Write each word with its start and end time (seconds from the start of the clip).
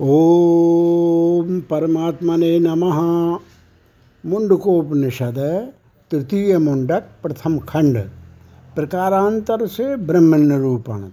ओम 0.00 1.60
परमात्मने 1.60 2.58
नमः। 2.58 2.98
मुंडकोपनिषद, 4.30 5.68
तृतीय 6.10 6.58
मुंडक, 6.58 7.02
प्रथम 7.22 7.58
खंड। 7.58 7.98
प्रकारांतर 8.74 9.66
से 9.66 9.96
ब्रह्म 9.96 10.34
निरूपण 10.34 11.08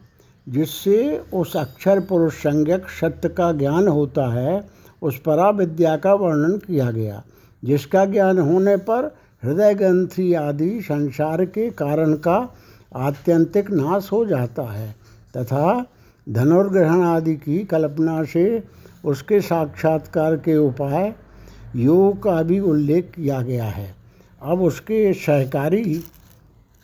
जिससे 0.49 1.23
उस 1.33 1.57
अक्षर 1.57 1.99
पुरुष 1.99 2.33
संज्ञक 2.33 2.87
सत्य 2.87 3.29
का 3.29 3.51
ज्ञान 3.51 3.87
होता 3.87 4.33
है, 4.33 4.69
उस 5.01 5.19
परा 5.19 5.49
विद्या 5.49 5.97
का 5.97 6.13
वर्णन 6.13 6.57
किया 6.57 6.91
गया, 6.91 7.23
जिसका 7.63 8.05
ज्ञान 8.05 8.39
होने 8.39 8.77
पर 8.77 9.15
हृदय 9.43 9.73
ग्रंथि 9.73 10.33
आदि 10.33 10.81
संसार 10.81 11.45
के 11.45 11.69
कारण 11.69 12.13
का 12.13 12.55
आत्यंतिक 12.95 13.71
नाश 13.71 14.09
हो 14.11 14.25
जाता 14.25 14.63
है, 14.63 14.95
तथा 15.37 15.85
धनुर्ग्रहण 16.27 17.03
आदि 17.03 17.35
की 17.35 17.57
कल्पना 17.65 18.23
से 18.23 18.63
उसके 19.05 19.39
साक्षात्कार 19.41 20.35
के 20.37 20.57
उपाय 20.57 21.13
योग 21.75 22.21
का 22.23 22.41
भी 22.43 22.59
उल्लेख 22.59 23.11
किया 23.15 23.41
गया 23.41 23.65
है। 23.65 23.93
अब 24.41 24.61
उसके 24.61 25.13
सहकारी 25.13 25.95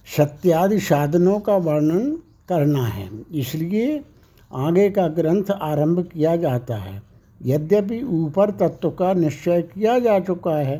सत्यादि 0.07 0.79
साधनों 0.79 1.39
का 1.39 1.55
वर्णन 1.57 2.12
करना 2.49 2.85
है। 2.85 3.09
इसलिए 3.34 4.02
आगे 4.52 4.89
का 4.89 5.07
ग्रंथ 5.07 5.51
आरंभ 5.51 5.99
किया 6.03 6.35
जाता 6.35 6.76
है। 6.76 7.01
यद्यपि 7.41 8.01
ऊपर 8.03 8.51
तत्व 8.51 8.90
का 8.91 9.13
निश्चय 9.13 9.62
किया 9.63 9.98
जा 9.99 10.20
चुका 10.20 10.55
है 10.57 10.77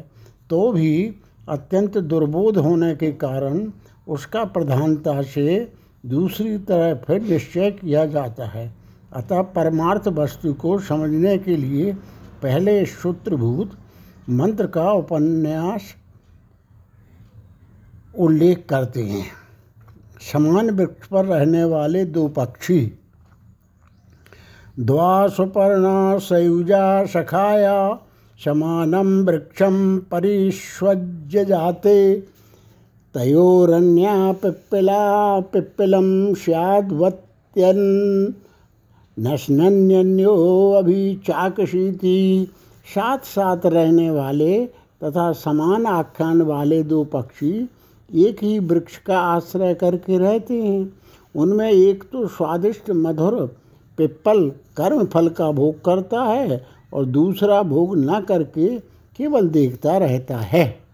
तो 0.50 0.72
भी 0.72 1.16
अत्यंत 1.50 1.98
दुर्बोध 1.98 2.58
होने 2.58 2.96
के 2.96 3.12
कारण 3.12 3.72
उसका 4.08 4.44
प्रधानता 4.46 5.22
से 5.22 5.60
दूसरी 6.06 6.58
तरह 6.58 6.94
फिर 6.96 7.22
निश्चय 7.22 7.72
किया 7.72 8.06
जाता 8.06 8.46
है। 8.46 8.72
अतः 9.14 9.42
परमार्थ 9.42 10.08
वस्तु 10.08 10.54
को 10.54 10.80
समझने 10.80 11.38
के 11.38 11.58
लिए 11.58 11.94
पहले 12.44 12.86
सूत्रभूत 12.86 13.72
मंत्र 14.30 14.68
का 14.68 14.92
उपन्यास 14.92 15.82
उल्लेख 18.18 18.66
करते 18.70 19.04
हैं। 19.04 19.26
समान 20.34 20.70
वृक्ष 20.70 21.08
पर 21.08 21.26
रहने 21.26 21.64
वाले 21.64 22.06
दो 22.06 22.28
पक्षी 22.28 22.80
द्वा 24.80 25.28
सुपर्णा 25.28 26.18
सयुजा 26.18 27.06
सखाया 27.06 28.00
समानम 28.40 29.26
वृक्षम 29.26 29.98
परिष्वज्य 30.12 31.46
जाते। 31.46 32.24
तयोरन्या 33.16 34.32
पिप्पिला 34.32 35.40
पिप्पिलं 35.40 36.34
स्याद्वत्यन्। 36.34 37.80
नशनन्यो 39.18 40.34
अभी 40.72 41.16
चाकशीति। 41.16 42.48
साथ 42.86 43.18
साथ 43.18 43.66
रहने 43.66 44.10
वाले 44.12 44.66
तथा 45.04 45.32
समान 45.32 45.86
आख्यान 45.86 46.42
वाले 46.42 46.84
दो 46.84 47.04
पक्षी 47.04 47.70
एक 48.16 48.44
ही 48.44 48.60
वृक्ष 48.60 48.98
का 48.98 49.20
आश्रय 49.20 49.74
करके 49.74 50.18
रहते 50.18 50.62
हैं। 50.64 50.94
उनमें 51.36 51.72
एक 51.72 52.04
तो 52.04 52.28
स्वादिष्ट 52.28 52.90
मधुर 52.90 53.36
पिप्पल 53.98 54.50
कर्म 54.78 55.06
फल 55.06 55.30
का 55.30 55.52
भोग 55.52 55.76
करता 55.76 56.24
है 56.24 56.66
और 56.94 57.06
दूसरा 57.06 57.62
भोग 57.64 57.98
न 57.98 58.20
करके 58.22 58.80
केवल 59.20 59.48
देखता 59.50 59.98
रहता 59.98 60.38
है। 60.38 60.89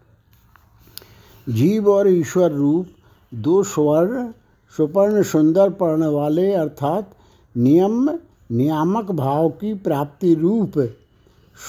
जीव 1.50 1.90
और 1.90 2.08
ईश्वर 2.08 2.52
रूप, 2.52 2.88
दो 3.34 3.64
स्वर्ण 3.64 4.32
सुपर्ण 4.78 5.24
सुंदर 5.24 5.70
पर्ण 5.70 6.06
वाले, 6.06 6.54
अर्थात 6.54 7.16
नियम, 7.58 8.10
नियामक 8.52 9.12
भाव 9.12 9.50
की 9.50 9.74
प्राप्ति 9.74 10.34
रूप, 10.36 10.80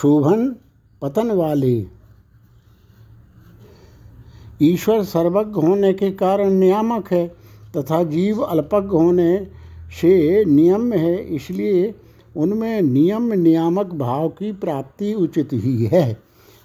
शोभन, 0.02 0.56
पतन 1.02 1.30
वाले। 1.30 1.86
ईश्वर 4.62 5.02
सर्वज्ञ 5.02 5.60
होने 5.60 5.92
के 5.92 6.10
कारण 6.10 6.50
नियामक 6.50 7.12
है, 7.12 7.28
तथा 7.76 8.02
जीव 8.02 8.40
अल्पज्ञ 8.40 8.88
होने 8.88 9.46
से 10.00 10.44
नियम 10.44 10.92
है, 10.92 11.34
इसलिए 11.34 11.94
उनमें 12.36 12.82
नियम 12.82 13.32
नियामक 13.32 13.86
भाव 13.86 14.28
की 14.28 14.52
प्राप्ति 14.52 15.14
उचित 15.14 15.48
ही 15.52 15.84
है। 15.84 16.18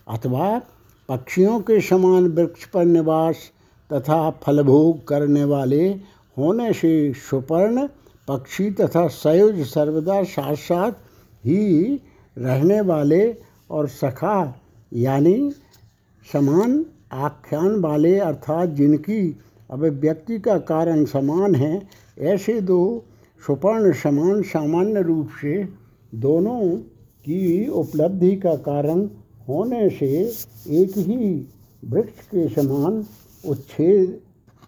अथवा 0.07 0.62
पक्षियों 1.09 1.59
के 1.59 1.79
समान 1.81 2.28
वृक्ष 2.28 2.66
पर 2.66 2.85
निवास 2.85 3.38
तथा 3.94 4.29
फलभोग 4.44 5.07
करने 5.07 5.44
वाले 5.44 5.89
होने 6.38 6.73
से 6.73 6.91
सुपर्ण 7.13 7.88
पक्षी 8.28 8.69
तथा 8.72 9.07
सयुज 9.07 9.66
सर्वदा 9.67 10.23
साथ 10.23 10.56
साथ 10.56 10.91
ही 11.45 11.95
रहने 12.38 12.81
वाले 12.81 13.35
और 13.69 13.88
सखा, 13.88 14.56
यानी 14.94 15.51
समान 16.34 16.85
आख्यान 17.13 17.79
वाले 17.79 18.18
अर्थात 18.19 18.69
जिनकी 18.69 19.39
अभिव्यक्ति 19.72 20.39
का 20.39 20.57
कारण 20.57 21.06
समान 21.06 21.56
है, 21.56 21.88
ऐसे 22.19 22.59
दो 22.62 23.06
सुपर्ण 23.47 23.94
समान 23.94 24.41
सामान्य 24.44 25.01
रूप 25.01 25.29
से 25.41 25.63
दोनों 26.16 26.78
की 27.25 27.68
उपलब्धि 27.68 28.35
का 28.35 28.56
कारण 28.56 29.06
होने 29.51 29.89
से 29.89 30.07
एक 30.81 30.97
ही 30.97 31.47
वृक्ष 31.84 32.28
के 32.28 32.47
समान 32.50 33.03
उच्छेद 33.50 34.19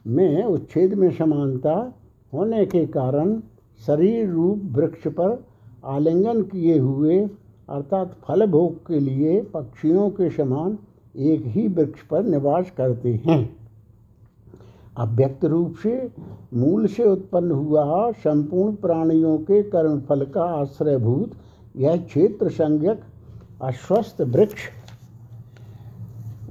में 0.07 0.43
उच्छेद 0.43 0.93
में 0.93 1.09
समानता 1.11 1.75
होने 2.33 2.65
के 2.65 2.85
कारण 2.85 3.39
शरीर 3.79 4.29
रूप 4.29 4.61
वृक्ष 4.71 5.07
पर 5.07 5.43
आलिंगन 5.85 6.41
किए 6.41 6.77
हुए, 6.79 7.19
अर्थात 7.69 8.15
फल 8.23 8.45
भोग 8.45 8.75
के 8.87 8.99
लिए 8.99 9.41
पक्षियों 9.53 10.09
के 10.09 10.29
समान 10.29 10.77
एक 11.15 11.45
ही 11.45 11.67
वृक्ष 11.67 12.01
पर 12.01 12.23
निवास 12.23 12.71
करते 12.77 13.13
हैं। 13.25 13.39
अव्यक्त 14.97 15.45
रूप 15.45 15.75
से 15.83 15.95
मूल 16.53 16.87
से 16.87 17.03
उत्पन्न 17.03 17.51
हुआ 17.51 18.11
संपूर्ण 18.11 18.75
प्राणियों 18.75 19.37
के 19.37 19.61
कर्म 19.63 19.99
फल 19.99 20.25
का 20.25 20.43
आश्रयभूत 20.61 21.31
यह 21.77 21.97
क्षेत्र 21.97 22.49
संज्ञक 22.49 23.01
अस्वस्थ 23.63 24.21
वृक्ष 24.21 24.61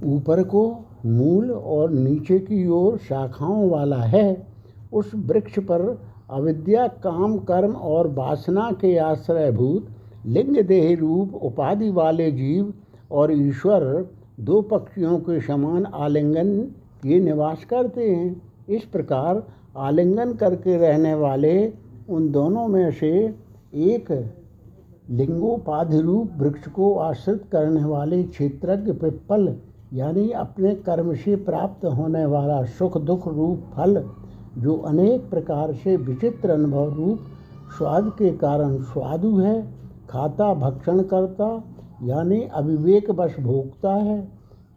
ऊपर 0.04 0.42
को 0.42 0.62
मूल 1.06 1.50
और 1.50 1.90
नीचे 1.90 2.38
की 2.38 2.66
ओर 2.68 2.96
शाखाओं 2.98 3.68
वाला 3.70 3.96
है, 3.96 4.46
उस 4.92 5.10
वृक्ष 5.14 5.58
पर 5.58 5.82
अविद्या, 6.30 6.86
काम, 6.86 7.36
कर्म 7.38 7.72
और 7.72 8.08
वासना 8.08 8.70
के 8.72 8.96
आश्रयभूत, 8.98 9.88
लिंग 10.26 10.56
देह 10.66 10.96
रूप, 10.98 11.34
उपाधि 11.34 11.90
वाले 11.90 12.30
जीव 12.32 12.72
और 13.10 13.32
ईश्वर 13.32 13.84
दो 14.40 14.60
पक्षियों 14.62 15.18
के 15.18 15.40
समान 15.40 15.86
आलिंगन 15.86 16.68
ये 17.06 17.20
निवास 17.20 17.64
करते 17.64 18.10
हैं। 18.10 18.42
इस 18.68 18.84
प्रकार 18.84 19.42
आलिंगन 19.76 20.32
करके 20.32 20.76
रहने 20.76 21.14
वाले 21.14 21.72
उन 22.08 22.30
दोनों 22.32 22.66
में 22.68 22.90
से 22.92 23.12
एक 23.74 24.10
लिंगोपाधि 25.12 26.00
रूप 26.00 26.30
वृक्ष 26.36 26.68
को 26.68 26.94
आश्रित 26.94 27.44
करने 27.52 27.84
वाले 27.84 28.22
क्षेत्रज्ञ 28.22 28.92
पिप्पल 28.92 29.56
यानी 29.92 30.30
अपने 30.30 30.74
कर्म 30.74 31.14
से 31.14 31.36
प्राप्त 31.36 31.84
होने 31.84 32.26
वाला 32.26 32.64
सुख 32.64 32.98
दुख 32.98 33.28
रूप 33.28 33.58
फल, 33.76 34.04
जो 34.58 34.76
अनेक 34.76 35.30
प्रकार 35.30 35.72
से 35.72 35.96
विचित्र 35.96 36.50
अनुभव 36.50 36.94
रूप, 36.94 37.18
स्वाद 37.78 38.12
के 38.18 38.30
कारण 38.30 38.76
स्वादु 38.76 39.36
है, 39.36 39.74
खाता 40.10 40.54
भक्षण 40.54 41.02
करता, 41.02 41.64
यानी 42.02 42.42
अविवेक 42.42 43.10
वश 43.10 43.40
भोगता 43.40 43.94
है। 43.94 44.28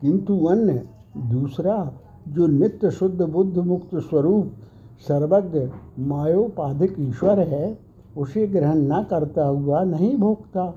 किंतु 0.02 0.46
अन्य, 0.46 0.88
दूसरा, 1.18 1.92
जो 2.28 2.48
नित्य 2.48 2.92
शुद्ध 2.92 3.22
बुद्ध 3.22 3.58
मुक्त 3.58 3.96
स्वरूप, 3.96 4.52
सर्वज्ञ, 5.08 5.60
मायोपाधिक 6.00 6.96
ईश्वर 7.00 7.40
है 7.40 7.85
उसे 8.18 8.46
ग्रहण 8.48 8.78
न 8.82 9.04
करता 9.04 9.46
हुआ 9.46 9.84
नहीं 9.84 10.16
भोगता। 10.18 10.74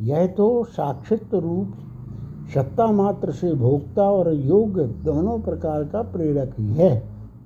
यह 0.00 0.26
तो 0.26 0.64
साक्षित 0.64 1.34
रूप 1.34 1.72
सत्ता 2.54 2.86
मात्र 2.86 3.32
से 3.32 3.52
भोगता 3.54 4.10
और 4.10 4.32
योग 4.34 4.78
दोनों 5.04 5.38
प्रकार 5.40 5.84
का 5.84 6.02
प्रेरक 6.02 6.54
ही 6.58 6.72
है। 6.74 6.92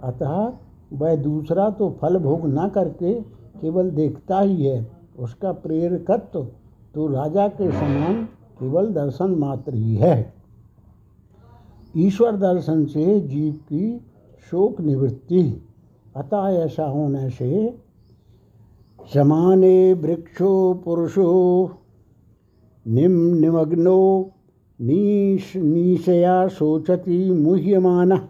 अतः 0.03 0.53
वह 0.93 1.17
दूसरा 1.17 1.69
तो 1.71 1.91
फल 2.01 2.19
भोग 2.19 2.47
न 2.49 2.69
करके 2.69 3.15
केवल 3.61 3.91
देखता 3.91 4.41
ही 4.41 4.65
है। 4.67 4.87
उसका 5.19 5.53
प्रेरकत्व 5.53 6.47
तो 6.95 7.07
राजा 7.07 7.49
के 7.49 7.71
समान 7.71 8.25
केवल 8.61 8.93
दर्शन 8.93 9.31
मात्र 9.31 9.75
ही 9.75 9.95
है। 9.97 10.33
ईश्वर 11.97 12.37
दर्शन 12.37 12.85
से 12.87 13.21
जीव 13.21 13.53
की 13.53 13.99
शोक 14.51 14.81
निवृत्ति। 14.81 15.43
अतः 16.17 16.49
ऐसा 16.57 16.85
होने 16.85 17.29
से 17.31 17.51
समाने 19.13 19.93
वृक्षो 19.95 20.53
पुरुषो, 20.75 21.31
निम 22.87 23.13
निमग्नो, 23.35 24.31
नीश 24.79 25.53
नीशया 25.57 26.47
शोचति 26.49 27.19
मुह्यमानः 27.31 28.21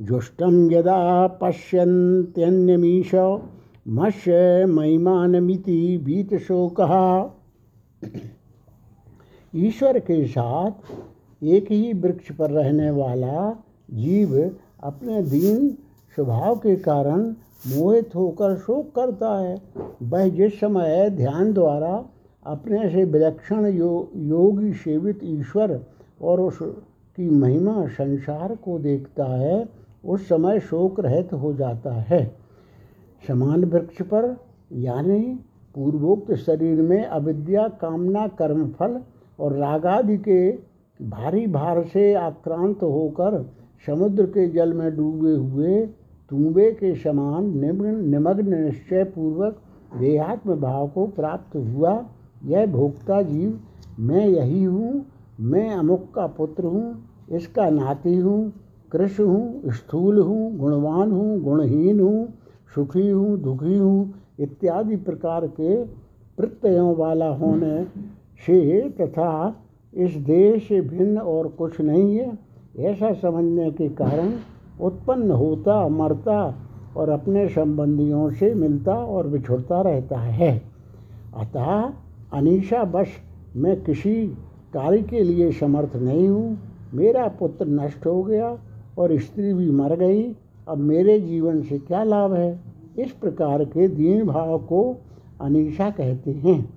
जुष्टं 0.00 0.70
यदा 0.72 1.26
पश्यन्त्यन्यमीश 1.40 3.14
मस्य 3.88 4.66
महिमानमिति 4.66 5.80
भीतशोकः 6.04 6.94
ईश्वर 9.56 9.98
के 9.98 10.24
साथ 10.26 11.44
एक 11.44 11.70
ही 11.72 11.92
वृक्ष 11.92 12.32
पर 12.32 12.50
रहने 12.50 12.90
वाला 12.90 13.50
जीव 13.94 14.38
अपने 14.84 15.22
दीन 15.22 15.68
स्वभाव 16.16 16.56
के 16.56 16.76
कारण 16.76 17.32
मोहित 17.62 18.14
होकर 18.14 18.56
शोक 18.56 18.94
करता 18.96 19.36
है। 19.38 19.56
वह 20.02 20.28
जिस 20.28 20.60
समय 20.60 21.08
ध्यान 21.10 21.52
द्वारा 21.52 22.04
अपने 22.46 22.88
से 22.90 23.04
विलक्षण 23.04 23.66
यो, 23.66 24.10
योगी 24.16 24.72
सेवित 24.72 25.20
ईश्वर 25.22 25.80
और 26.22 26.40
उसकी 26.40 27.28
महिमा 27.30 27.86
संसार 27.88 28.54
को 28.54 28.78
देखता 28.78 29.24
है 29.24 29.66
उस 30.04 30.28
समय 30.28 30.60
शोक 30.60 31.00
रहित 31.00 31.32
हो 31.32 31.52
जाता 31.54 31.92
है। 31.92 32.24
समान 33.28 33.64
वृक्ष 33.64 34.02
पर 34.02 34.36
यानी 34.72 35.20
पूर्वोक्त 35.74 36.34
शरीर 36.36 36.80
में 36.82 37.04
अविद्या 37.04 37.66
कामना 37.80 38.26
कर्मफल 38.38 39.00
और 39.38 39.52
रागादि 39.52 40.16
के 40.18 40.50
भारी 41.00 41.46
भार 41.46 41.82
से 41.84 42.12
आक्रांत 42.14 42.82
होकर 42.82 43.42
समुद्र 43.86 44.26
के 44.26 44.48
जल 44.48 44.72
में 44.72 44.96
डूबे 44.96 45.32
हुए 45.32 45.86
तुम्बे 46.30 46.70
के 46.72 46.94
समान 46.94 47.44
निम्न 47.58 47.94
निमग्न 48.06 48.54
निश्चय 48.54 49.04
पूर्वक 49.04 49.60
देहात्म 49.96 50.54
भाव 50.60 50.88
को 50.88 51.06
प्राप्त 51.06 51.56
हुआ। 51.56 51.92
यह 52.46 52.66
भोक्ता 52.66 53.20
जीव, 53.22 53.58
मैं 54.00 54.26
यही 54.26 54.62
हूँ, 54.62 55.04
मैं 55.40 55.70
अमुक 55.70 56.10
का 56.14 56.26
पुत्र 56.26 56.64
हूँ, 56.64 56.98
इसका 57.30 57.68
नाती 57.70 58.14
हूँ 58.16 58.52
कृष्ण 58.92 59.24
हूँ, 59.24 59.72
स्थूल 59.72 60.18
हूँ, 60.18 60.56
गुणवान 60.58 61.10
हूँ, 61.12 61.40
गुणहीन 61.40 62.00
हूँ, 62.00 62.28
सुखी 62.74 63.08
हूँ, 63.08 63.38
दुखी 63.38 63.76
हूँ, 63.76 64.14
इत्यादि 64.40 64.96
प्रकार 64.98 65.46
के 65.50 65.84
प्रत्ययों 66.38 66.94
वाला 66.96 67.28
होने 67.34 67.84
से 68.46 68.88
तथा 69.00 69.30
इस 69.92 70.14
देह 70.26 70.58
से 70.58 70.80
भिन्न 70.80 71.18
और 71.18 71.48
कुछ 71.48 71.80
नहीं 71.80 72.16
है। 72.16 72.38
ऐसा 72.90 73.12
समझने 73.12 73.70
के 73.70 73.88
कारण 73.88 74.32
उत्पन्न 74.80 75.30
होता, 75.30 75.88
मरता 75.88 76.54
और 76.96 77.08
अपने 77.08 77.48
संबंधियों 77.48 78.30
से 78.30 78.54
मिलता 78.54 78.94
और 78.94 79.28
बिछुड़ता 79.28 79.80
रहता 79.80 80.18
है। 80.18 80.62
अतः 81.36 81.92
अनिशा 82.32 82.84
बश, 82.84 83.06
मैं 83.56 83.84
किसी 83.84 84.26
कार्य 84.74 85.02
के 85.02 85.20
लिए 85.20 85.52
समर्थ 85.52 85.96
नहीं 85.96 86.28
हूँ। 86.28 86.58
मेरा 86.94 87.28
पुत्र 87.28 87.66
नष्ट 87.66 88.06
हो 88.06 88.22
गया 88.22 88.58
और 88.98 89.18
स्त्री 89.18 89.54
भी 89.54 89.70
मर 89.70 89.96
गई। 89.96 90.36
अब 90.68 90.78
मेरे 90.78 91.20
जीवन 91.20 91.62
से 91.62 91.78
क्या 91.78 92.04
लाभ 92.04 92.32
है? 92.32 92.60
इस 92.98 93.12
प्रकार 93.12 93.64
के 93.64 93.88
दीन 93.88 94.26
भाव 94.26 94.58
को 94.58 94.96
अनिशा 95.40 95.90
कहते 95.90 96.30
हैं। 96.30 96.68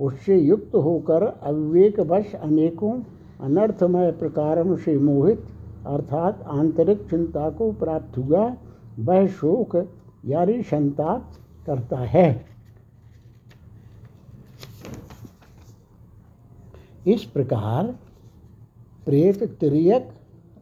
उससे 0.00 0.38
युक्त 0.38 0.74
होकर 0.74 1.22
अविवेकवश 1.42 2.34
अनेकों 2.34 3.00
अनर्थमय 3.40 4.12
प्रकारों 4.12 4.76
से 4.76 4.98
मोहित 4.98 5.44
अर्थात 5.86 6.42
आंतरिक 6.46 6.98
चिंता 7.10 7.50
को 7.50 7.72
प्राप्त 7.72 8.18
हुआ, 8.18 8.56
वह 8.98 9.26
शोक 9.26 9.88
यानी 10.26 10.62
संताप 10.62 11.32
करता 11.66 11.98
है। 11.98 12.46
इस 17.06 17.24
प्रकार 17.24 17.94
प्रेत, 19.04 19.42
त्रियक 19.42 20.08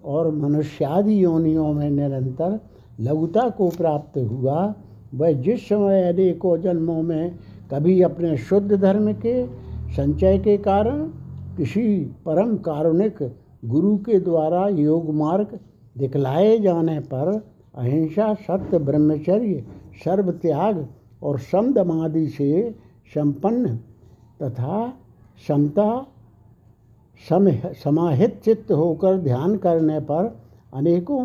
और 0.04 0.30
मनुष्यादि 0.30 1.24
योनियों 1.24 1.72
में 1.74 1.90
निरंतर 1.90 2.60
लघुता 3.00 3.48
को 3.48 3.68
प्राप्त 3.68 4.18
हुआ, 4.18 4.74
वह 5.14 5.32
जिस 5.32 5.68
समय 5.68 6.08
अनेकों 6.08 6.60
जन्मों 6.60 7.02
में 7.02 7.38
कभी 7.70 8.02
अपने 8.02 8.36
शुद्ध 8.36 8.72
धर्म 8.72 9.12
के 9.12 9.46
संचय 9.92 10.38
के 10.38 10.56
कारण 10.56 11.06
किसी 11.56 12.04
परम 12.26 12.56
कारुणिक 12.56 13.22
गुरु 13.62 13.96
के 13.98 14.18
द्वारा 14.20 14.66
योग 14.68 15.14
मार्ग 15.14 15.58
दिखलाए 15.96 16.58
जाने 16.58 16.98
पर 17.12 17.32
अहिंसा, 17.74 18.32
सत्य, 18.34 18.78
ब्रह्मचर्य, 18.78 19.64
सर्व 20.04 20.30
त्याग 20.32 20.86
और 21.22 21.38
समदमादि 21.40 22.26
से 22.28 22.70
संपन्न 23.14 23.76
तथा 24.42 24.92
समता 25.48 26.06
समाहित 27.20 28.40
चित्त 28.44 28.70
होकर 28.72 29.16
ध्यान 29.18 29.56
करने 29.56 29.98
पर 30.00 30.24
अनेकों 30.74 31.24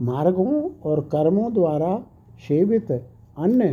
मार्गों 0.00 0.68
और 0.84 1.00
कर्मों 1.12 1.52
द्वारा 1.54 1.96
सेवित 2.48 2.90
अन्य 2.92 3.70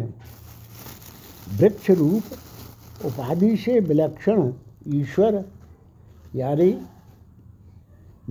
वृक्ष 1.59 1.89
रूप 1.92 3.06
उपाधि 3.06 3.56
से 3.57 3.80
विलक्षण 3.80 4.51
ईश्वर, 4.95 5.44
यानी 6.36 6.71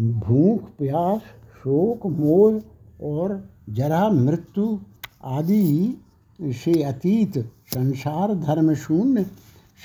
भूख, 0.01 0.61
प्यास, 0.79 1.21
शोक, 1.55 2.07
मोह 2.07 2.61
और 3.07 3.49
जरा 3.71 4.09
मृत्यु 4.09 4.79
आदि 5.25 5.97
से 6.41 6.83
अतीत 6.83 7.39
संसार 7.75 8.35
धर्म 8.35 8.75
शून्य 8.75 9.25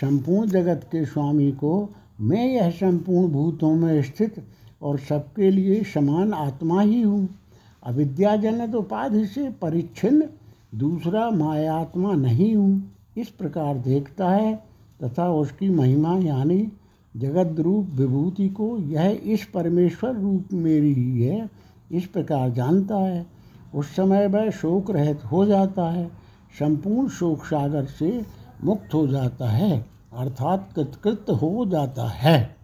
संपूर्ण 0.02 0.50
जगत 0.50 0.88
के 0.92 1.06
स्वामी 1.06 1.52
को 1.52 1.90
मैं 2.22 2.46
यह 2.48 2.70
संपूर्ण 2.70 3.32
भूतों 3.32 3.76
में 3.76 4.02
स्थित 4.02 4.44
और 4.82 5.00
सबके 5.00 5.50
लिए 5.52 5.84
समान 5.84 6.34
आत्मा 6.34 6.82
ही 6.82 7.02
हूँ। 7.02 7.28
अविद्याजनक 7.84 8.76
उपाधि 8.76 9.26
से 9.26 9.50
परिच्छिन्न 9.50 10.30
दूसरा 10.76 11.30
मायात्मा 11.30 12.14
नहीं 12.14 12.56
हूँ। 12.56 12.92
इस 13.18 13.30
प्रकार 13.30 13.78
देखता 13.78 14.30
है 14.30 14.56
तथा 15.04 15.30
उसकी 15.32 15.70
महिमा 15.70 16.18
यानी 16.18 16.72
जगत 17.16 17.60
रूप 17.60 17.88
विभूति 17.90 18.50
को 18.50 18.78
यह 18.78 19.22
इस 19.24 19.46
परमेश्वर 19.54 20.16
रूप 20.16 20.46
मेरी 20.54 20.94
ही 20.94 21.24
है, 21.24 21.50
इस 21.92 22.06
प्रकार 22.06 22.50
जानता 22.50 22.96
है। 22.96 23.26
उस 23.76 23.96
समय 23.96 24.28
वह 24.28 24.50
शोक 24.50 24.92
रहित 24.92 25.26
हो 25.26 25.46
जाता 25.46 25.92
है, 25.92 26.08
संपूर्ण 26.60 27.10
शोक 27.10 27.46
सागर 27.46 27.86
से 27.86 28.26
मुक्त 28.64 28.94
हो 28.94 29.08
जाता 29.08 29.50
है, 29.50 29.86
अर्थात 30.18 30.70
कृतकृत 30.76 31.26
हो 31.30 31.66
जाता 31.66 32.08
है। 32.08 32.56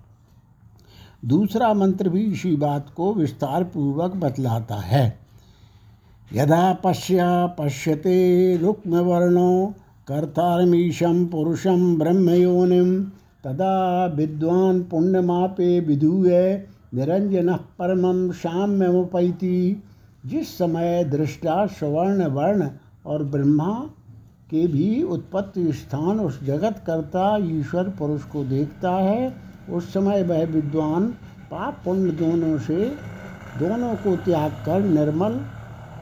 दूसरा 1.26 1.74
मंत्र 1.74 2.10
भी 2.10 2.22
इसी 2.22 2.56
बात 2.56 2.90
को 2.90 3.14
विस्तार 3.14 3.64
पूर्वक 3.64 4.16
बतलाता 4.16 4.76
है। 4.76 5.20
यदा 6.34 6.74
पश्य 6.74 7.20
पश्यते 7.60 8.58
रुक्मवर्णो 8.58 9.74
कर्तारमीशं 10.08 11.28
पुरुषं 11.28 11.98
ब्रह्मयोनिं 11.98 13.04
तदा 13.44 14.06
विद्वान् 14.06 14.84
पुण्यमापे 14.84 15.80
विधूय 15.80 16.64
निरंजन 16.94 17.54
परमं 17.80 18.32
शाम्यमुपैति। 18.32 19.84
जिस 20.26 20.58
समय 20.58 21.04
दृष्टा 21.04 21.66
स्वर्ण 21.66 22.26
वर्ण 22.26 22.70
और 23.06 23.24
ब्रह्मा 23.24 23.90
के 24.50 24.68
भी 24.68 25.04
उत्पत्ति 25.04 25.74
स्थान 25.74 26.20
उस 26.20 26.44
जगत 26.44 26.84
कर्ता 26.88 27.38
ईश्वर 27.38 27.84
पुरुष 27.84 28.24
को 28.24 28.44
देखता 28.44 28.92
है, 28.92 29.34
उस 29.70 29.94
समय 29.94 30.24
वह 30.24 30.46
विद्वान 30.46 31.08
पाप 31.52 31.82
पुण्य 31.86 32.12
दोनों 32.12 32.58
से, 32.58 32.86
दोनों 33.60 33.96
को 33.96 34.16
त्याग 34.16 34.52
कर 34.52 34.82
निर्मल 34.82 35.40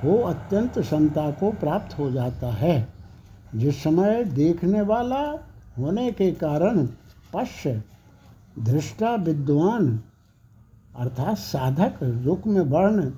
हो 0.04 0.18
अत्यंत 0.18 0.80
समता 0.80 1.32
को 1.32 1.52
प्राप्त 1.52 2.00
हो 2.00 2.12
जाता 2.12 2.48
है। 2.48 2.88
जिस 3.56 3.84
समय 3.84 4.24
देखने 4.24 4.82
वाला 4.82 5.40
होने 5.78 6.12
के 6.12 6.32
कारण 6.32 6.88
पश्य 7.34 7.84
दृष्टा 8.60 9.16
विद्वान, 9.16 10.00
अर्थात 10.96 11.38
साधक 11.38 12.00
रुक्म 12.04 12.60
वर्ण 12.60 13.10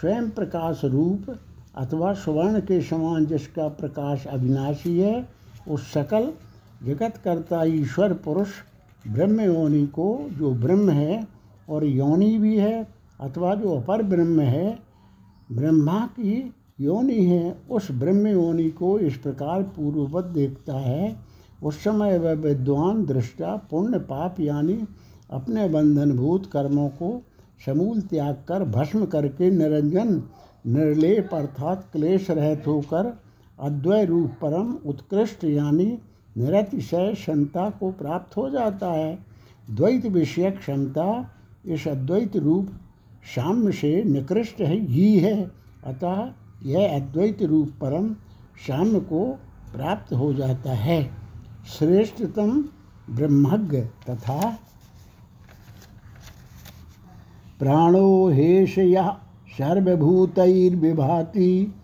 स्वयं 0.00 0.30
प्रकाश 0.30 0.84
रूप 0.84 1.38
अथवा 1.76 2.12
स्वर्ण 2.12 2.60
के 2.60 2.80
समान 2.80 3.26
जिसका 3.26 3.68
प्रकाश 3.68 4.26
अविनाशी 4.26 4.98
है, 4.98 5.28
उस 5.68 5.92
सकल 5.92 6.32
जगत 6.84 7.16
करता 7.24 7.64
ईश्वर 7.64 8.12
पुरुष, 8.14 8.48
ब्रह्म 9.06 9.40
योनि 9.40 9.86
को 9.86 10.28
जो 10.32 10.50
ब्रह्म 10.54 10.90
है 10.90 11.26
और 11.68 11.84
योनि 11.84 12.38
भी 12.38 12.56
है 12.56 12.88
अथवा 13.20 13.54
जो 13.54 13.76
अपर 13.80 14.02
ब्रह्म 14.02 14.40
है, 14.40 14.78
ब्रह्मा 15.52 16.06
की 16.06 16.54
योनि 16.80 17.24
है, 17.24 17.56
उस 17.70 17.90
ब्रह्म 17.90 18.26
योनि 18.26 18.70
को 18.70 18.98
इस 18.98 19.16
प्रकार 19.16 19.62
पूर्ववत 19.62 20.24
देखता 20.24 20.74
है 20.74 21.29
उस 21.62 21.84
समय 21.84 22.18
वह 22.18 22.32
विद्वान 22.32 23.04
दृष्टा 23.06 23.56
पुण्य 23.56 23.98
पाप 23.98 24.40
यानी 24.40 24.84
अपने 25.30 25.68
बंधनभूत 25.68 26.46
कर्मों 26.46 26.88
को 26.88 27.22
समूल 27.66 28.00
त्याग 28.00 28.34
कर 28.48 28.64
भस्म 28.64 29.04
करके 29.04 29.50
निरंजन, 29.50 30.22
निर्लेप 30.66 31.34
अर्थात 31.34 31.88
क्लेश 31.92 32.30
रहित 32.30 32.66
होकर 32.66 33.18
अद्वय 33.60 34.04
रूप 34.04 34.30
परम 34.30 34.72
उत्कृष्ट 34.86 35.44
यानी 35.44 35.98
निरतिशय 36.38 37.12
क्षमता 37.12 37.70
को 37.70 37.90
प्राप्त 37.92 38.36
हो 38.36 38.50
जाता 38.50 38.86
है। 38.86 39.18
द्वैत 39.70 40.06
विषय 40.06 40.50
क्षमता 40.50 41.30
इस 41.66 41.88
अद्वैत 41.88 42.36
रूप 42.36 42.68
साम्य 43.36 43.72
से 43.72 44.04
निकृष्ट 44.04 44.60
है, 44.60 44.76
ही 44.76 45.18
है। 45.18 45.50
अतः 45.86 46.32
यह 46.62 46.96
अद्वैत 46.96 47.42
रूप 47.42 47.68
परम 47.68 48.14
साम्य 48.66 49.00
को 49.00 49.38
प्राप्त 49.72 50.12
हो 50.12 50.32
जाता 50.34 50.70
है। 50.70 51.19
श्रेष्ठतम 51.68 52.64
ब्रह्मज्ञ 53.10 53.80
तथा 53.80 54.58
प्राणो 57.58 58.28
हेश 58.28 58.78
यः 58.78 59.16
सर्वभूतैर्विभाति 59.58 61.74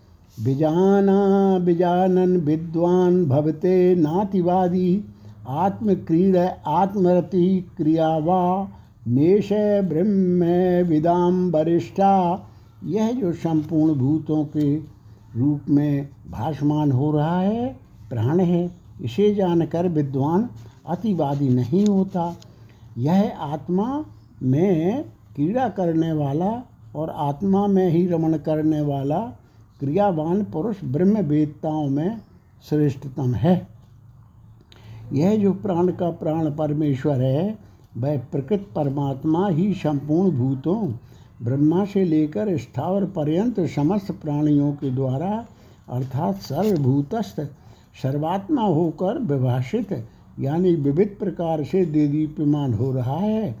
बिजाना 0.43 1.59
बिजानन 1.59 2.37
विद्वान 2.37 3.25
भवते 3.25 3.95
नातिवादी, 3.95 5.03
आत्मक्रीड, 5.47 6.49
आत्मरति 6.67 7.69
क्रियावा 7.77 8.71
नेश 9.07 9.49
ब्रह्म 9.83 10.45
विदाम 10.89 11.51
वरिष्ठा। 11.51 12.47
यह 12.83 13.11
जो 13.11 13.33
संपूर्ण 13.33 13.93
भूतों 13.93 14.45
के 14.45 14.81
रूप 15.35 15.61
में 15.69 16.09
भाषमान 16.31 16.91
हो 16.91 17.11
रहा 17.11 17.39
है, 17.39 17.79
प्राण 18.09 18.39
है। 18.39 18.86
इसे 19.01 19.35
जानकर 19.35 19.87
विद्वान 19.87 20.49
अतिवादी 20.87 21.49
नहीं 21.49 21.85
होता। 21.85 22.35
यह 22.97 23.37
आत्मा 23.39 24.05
में 24.43 25.03
क्रीड़ा 25.35 25.69
करने 25.69 26.11
वाला 26.11 26.63
और 26.95 27.09
आत्मा 27.09 27.67
में 27.67 27.89
ही 27.89 28.07
रमण 28.07 28.37
करने 28.37 28.81
वाला 28.81 29.19
क्रियावान 29.79 30.43
पुरुष 30.43 30.75
ब्रह्म 30.83 31.17
वेदताओं 31.17 31.87
में 31.87 32.21
श्रेष्ठतम 32.69 33.33
है। 33.33 33.67
यह 35.13 35.35
जो 35.37 35.53
प्राण 35.53 35.91
का 35.91 36.09
प्राण 36.09 36.51
परमेश्वर 36.51 37.21
है, 37.21 37.57
वह 37.97 38.17
प्रकृत 38.17 38.67
परमात्मा 38.75 39.49
ही 39.49 39.73
संपूर्ण 39.73 40.31
भूतों, 40.31 40.91
ब्रह्मा 41.43 41.85
से 41.85 42.03
लेकर 42.03 42.57
स्थावर 42.57 43.05
पर्यंत 43.05 43.59
समस्त 43.59 44.11
प्राणियों 44.11 44.71
के 44.71 44.91
द्वारा 44.91 45.45
अर्थात 45.89 46.35
सर्वभूतस्थ 46.35 47.39
सर्वात्मा 48.03 48.61
होकर 48.61 49.19
विभाषित, 49.19 49.91
यानी 50.39 50.75
विविध 50.75 51.15
प्रकार 51.19 51.63
से 51.63 51.85
देदीप्यमान 51.85 52.73
हो 52.73 52.91
रहा 52.91 53.17
है। 53.17 53.51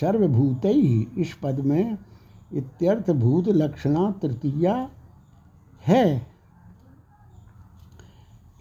सर्वभूत 0.00 0.64
ही 0.64 1.08
इस 1.18 1.34
पद 1.42 1.60
में 1.60 1.98
इत्यर्थ 2.54 3.10
भूत 3.10 3.48
लक्षणा 3.48 4.10
तृतीया 4.22 4.88
है। 5.86 6.26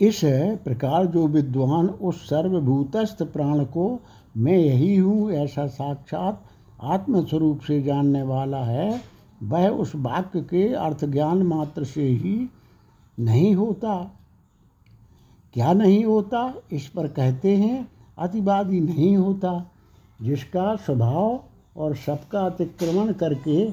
इस 0.01 0.21
प्रकार 0.63 1.05
जो 1.05 1.27
विद्वान 1.27 1.87
उस 1.87 2.25
सर्वभूतस्थ 2.25 3.23
प्राण 3.23 3.63
को, 3.63 3.99
मैं 4.37 4.57
यही 4.57 4.95
हूँ 4.95 5.31
ऐसा 5.31 5.67
साक्षात 5.67 6.43
आत्मस्वरूप 6.83 7.59
से 7.59 7.81
जानने 7.81 8.21
वाला 8.21 8.63
है, 8.63 9.01
वह 9.43 9.69
उस 9.69 9.91
वाक्य 9.95 10.41
के 10.41 10.73
अर्थ 10.73 11.05
ज्ञान 11.05 11.43
मात्र 11.43 11.83
से 11.83 12.03
ही 12.03 12.49
नहीं 13.19 13.55
होता। 13.55 14.11
क्या 15.53 15.73
नहीं 15.73 16.05
होता? 16.05 16.53
इस 16.71 16.87
पर 16.87 17.07
कहते 17.07 17.55
हैं, 17.55 17.87
अतिवादी 18.17 18.79
नहीं 18.79 19.17
होता। 19.17 19.71
जिसका 20.21 20.75
स्वभाव 20.75 21.43
और 21.77 21.95
सबका 21.95 22.39
अतिक्रमण 22.39 23.13
करके 23.13 23.65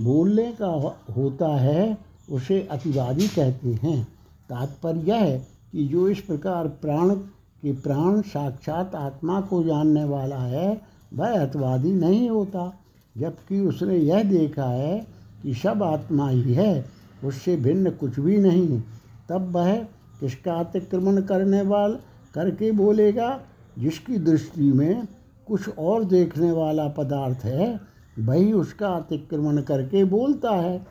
बोलने 0.00 0.52
का 0.62 0.96
होता 1.16 1.56
है, 1.56 1.98
उसे 2.30 2.68
अतिवादी 2.70 3.28
कहते 3.28 3.68
हैं। 3.82 4.04
तात्पर्य 4.48 5.00
यह 5.00 5.16
है 5.16 5.46
कि 5.72 5.88
जो 5.88 6.08
इस 6.08 6.20
प्रकार 6.20 6.68
प्राण 6.68 7.14
के 7.62 7.72
प्राण 7.72 8.20
साक्षात 8.20 8.94
आत्मा 8.94 9.40
को 9.40 9.64
जानने 9.64 10.04
वाला 10.04 10.38
है, 10.38 10.82
वह 11.14 11.42
अतिवादी 11.42 11.92
नहीं 11.92 12.30
होता। 12.30 12.80
जबकि 13.18 13.60
उसने 13.60 13.96
यह 13.96 14.22
देखा 14.22 14.64
है 14.64 15.06
कि 15.42 15.54
सब 15.54 15.82
आत्मा 15.82 16.28
ही 16.28 16.54
है, 16.54 16.84
उससे 17.24 17.56
भिन्न 17.56 17.90
कुछ 17.90 18.20
भी 18.20 18.38
नहीं। 18.38 18.82
तब 19.28 19.56
वह 19.56 19.86
किसका 20.24 20.54
अतिक्रमण 20.54 21.22
करने 21.22 21.62
वाल 21.62 21.98
करके 22.34 22.72
बोलेगा, 22.72 23.40
जिसकी 23.78 24.18
दृष्टि 24.18 24.72
में 24.72 25.06
कुछ 25.46 25.68
और 25.68 26.04
देखने 26.04 26.52
वाला 26.52 26.88
पदार्थ 26.88 27.44
है, 27.44 27.80
वही 28.18 28.52
उसका 28.52 28.88
अतिक्रमण 28.88 29.60
करके 29.60 30.04
बोलता 30.04 30.50
है। 30.50 30.86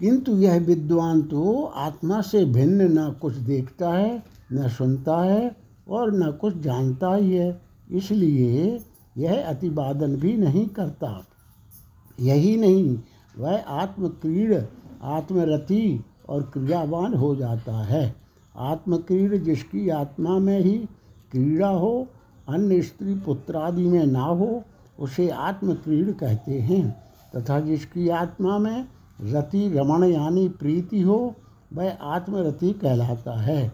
किंतु 0.00 0.36
यह 0.36 0.60
विद्वान 0.60 1.22
तो 1.22 1.62
आत्मा 1.62 2.20
से 2.20 2.44
भिन्न 2.44 2.98
न 2.98 3.12
कुछ 3.12 3.34
देखता 3.34 3.90
है, 3.90 4.22
न 4.52 4.68
सुनता 4.68 5.16
है 5.16 5.56
और 5.88 6.12
न 6.12 6.32
कुछ 6.32 6.56
जानता 6.56 7.14
ही 7.14 7.36
है। 7.36 7.60
इसलिए 7.90 8.80
यह 9.18 9.46
अतिवादन 9.46 10.16
भी 10.16 10.36
नहीं 10.36 10.66
करता। 10.66 11.26
यही 12.20 12.56
नहीं, 12.56 12.98
वह 13.38 13.64
आत्मक्रीड़, 13.68 14.60
आत्मरति 15.02 16.04
और 16.28 16.42
क्रियावान 16.42 17.14
हो 17.14 17.36
जाता 17.36 17.84
है। 17.84 18.21
आत्मक्रीड़ 18.56 19.36
जिसकी 19.36 19.88
आत्मा 19.88 20.38
में 20.38 20.60
ही 20.60 20.78
क्रीड़ा 21.30 21.68
हो, 21.68 22.06
अन्य 22.48 22.82
स्त्री 22.82 23.14
पुत्र 23.14 23.56
आदि 23.56 23.82
में 23.82 24.06
ना 24.06 24.24
हो, 24.24 24.64
उसे 25.00 25.28
आत्मक्रीड़ 25.28 26.10
कहते 26.10 26.52
हैं। 26.52 27.02
तथा 27.36 27.60
जिसकी 27.60 28.08
आत्मा 28.08 28.58
में 28.58 28.86
रति 29.22 29.68
रमण 29.68 30.04
यानी 30.04 30.48
प्रीति 30.48 31.00
हो, 31.00 31.34
वह 31.72 31.92
आत्मरति 32.02 32.72
कहलाता 32.72 33.40
है। 33.40 33.72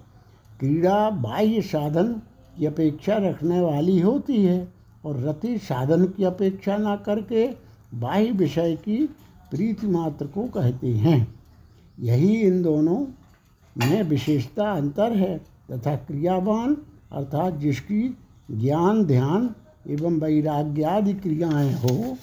क्रीड़ा 0.60 1.10
बाह्य 1.10 1.62
साधन 1.62 2.12
की 2.58 2.66
अपेक्षा 2.66 3.16
रखने 3.16 3.60
वाली 3.60 4.00
होती 4.00 4.44
है 4.44 4.72
और 5.04 5.20
रति 5.20 5.58
साधन 5.58 6.04
की 6.04 6.24
अपेक्षा 6.24 6.76
ना 6.76 6.96
करके 6.96 7.48
बाह्य 7.94 8.30
विषय 8.30 8.76
की 8.76 9.06
प्रीति 9.50 9.86
मात्र 9.86 10.26
को 10.26 10.42
कहते 10.42 10.88
हैं। 10.88 11.34
यही 12.00 12.36
इन 12.36 12.62
दोनों 12.62 13.06
में 13.78 14.02
विशेषता 14.02 14.72
अंतर 14.72 15.12
है, 15.12 15.38
तथा 15.38 15.96
क्रियावान, 15.96 16.76
अर्थात 17.12 17.54
जिसकी 17.54 18.16
ज्ञान, 18.50 19.04
ध्यान 19.04 19.54
एवं 19.88 20.12
वैराग्यादि 20.12 21.14
क्रियाएँ 21.14 21.72
हो, 21.72 22.16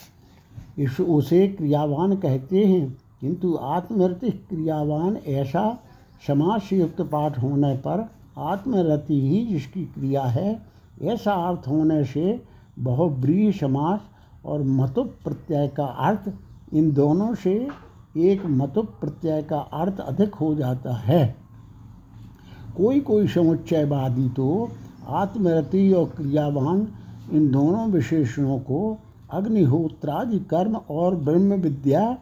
इस 0.79 0.99
उसे 0.99 1.47
क्रियावान 1.47 2.15
कहते 2.15 2.65
हैं। 2.65 2.97
किंतु 3.21 3.59
आत्मरति 3.61 4.29
क्रियावान 4.29 5.17
ऐसा 5.17 5.79
समाज 6.27 6.61
से 6.61 6.77
युक्त 6.77 7.01
पाठ 7.01 7.39
होने 7.39 7.75
पर 7.75 8.09
आत्मरति 8.37 9.29
ही 9.29 9.45
जिसकी 9.45 9.85
क्रिया 9.85 10.23
है, 10.23 10.61
ऐसा 11.01 11.33
अर्थ 11.33 11.67
होने 11.67 12.03
से 12.03 12.41
बहुब्रीह 12.79 13.51
समास 13.51 13.99
और 14.45 14.63
मतुप 14.63 15.15
प्रत्यय 15.23 15.67
का 15.67 15.85
अर्थ 15.85 16.33
इन 16.73 16.91
दोनों 16.91 17.35
से 17.35 17.67
एक 18.17 18.45
मतुप 18.45 18.85
प्रत्यय 18.85 19.41
का 19.41 19.57
अर्थ 19.57 19.99
अधिक 19.99 20.35
हो 20.35 20.55
जाता 20.55 20.95
है। 20.95 21.44
कोई 22.77 22.99
कोई 22.99 23.27
समुच्चयवादी 23.27 24.29
तो 24.29 24.69
आत्मरति 25.07 25.93
और 25.93 26.05
क्रियावान 26.05 26.87
इन 27.31 27.51
दोनों 27.51 27.87
विशेषणों 27.87 28.59
को 28.59 28.97
अग्निहोत्रादि 29.31 30.39
कर्म 30.39 30.75
और 30.75 31.15
ब्रह्म 31.15 31.53
विद्या 31.53 32.13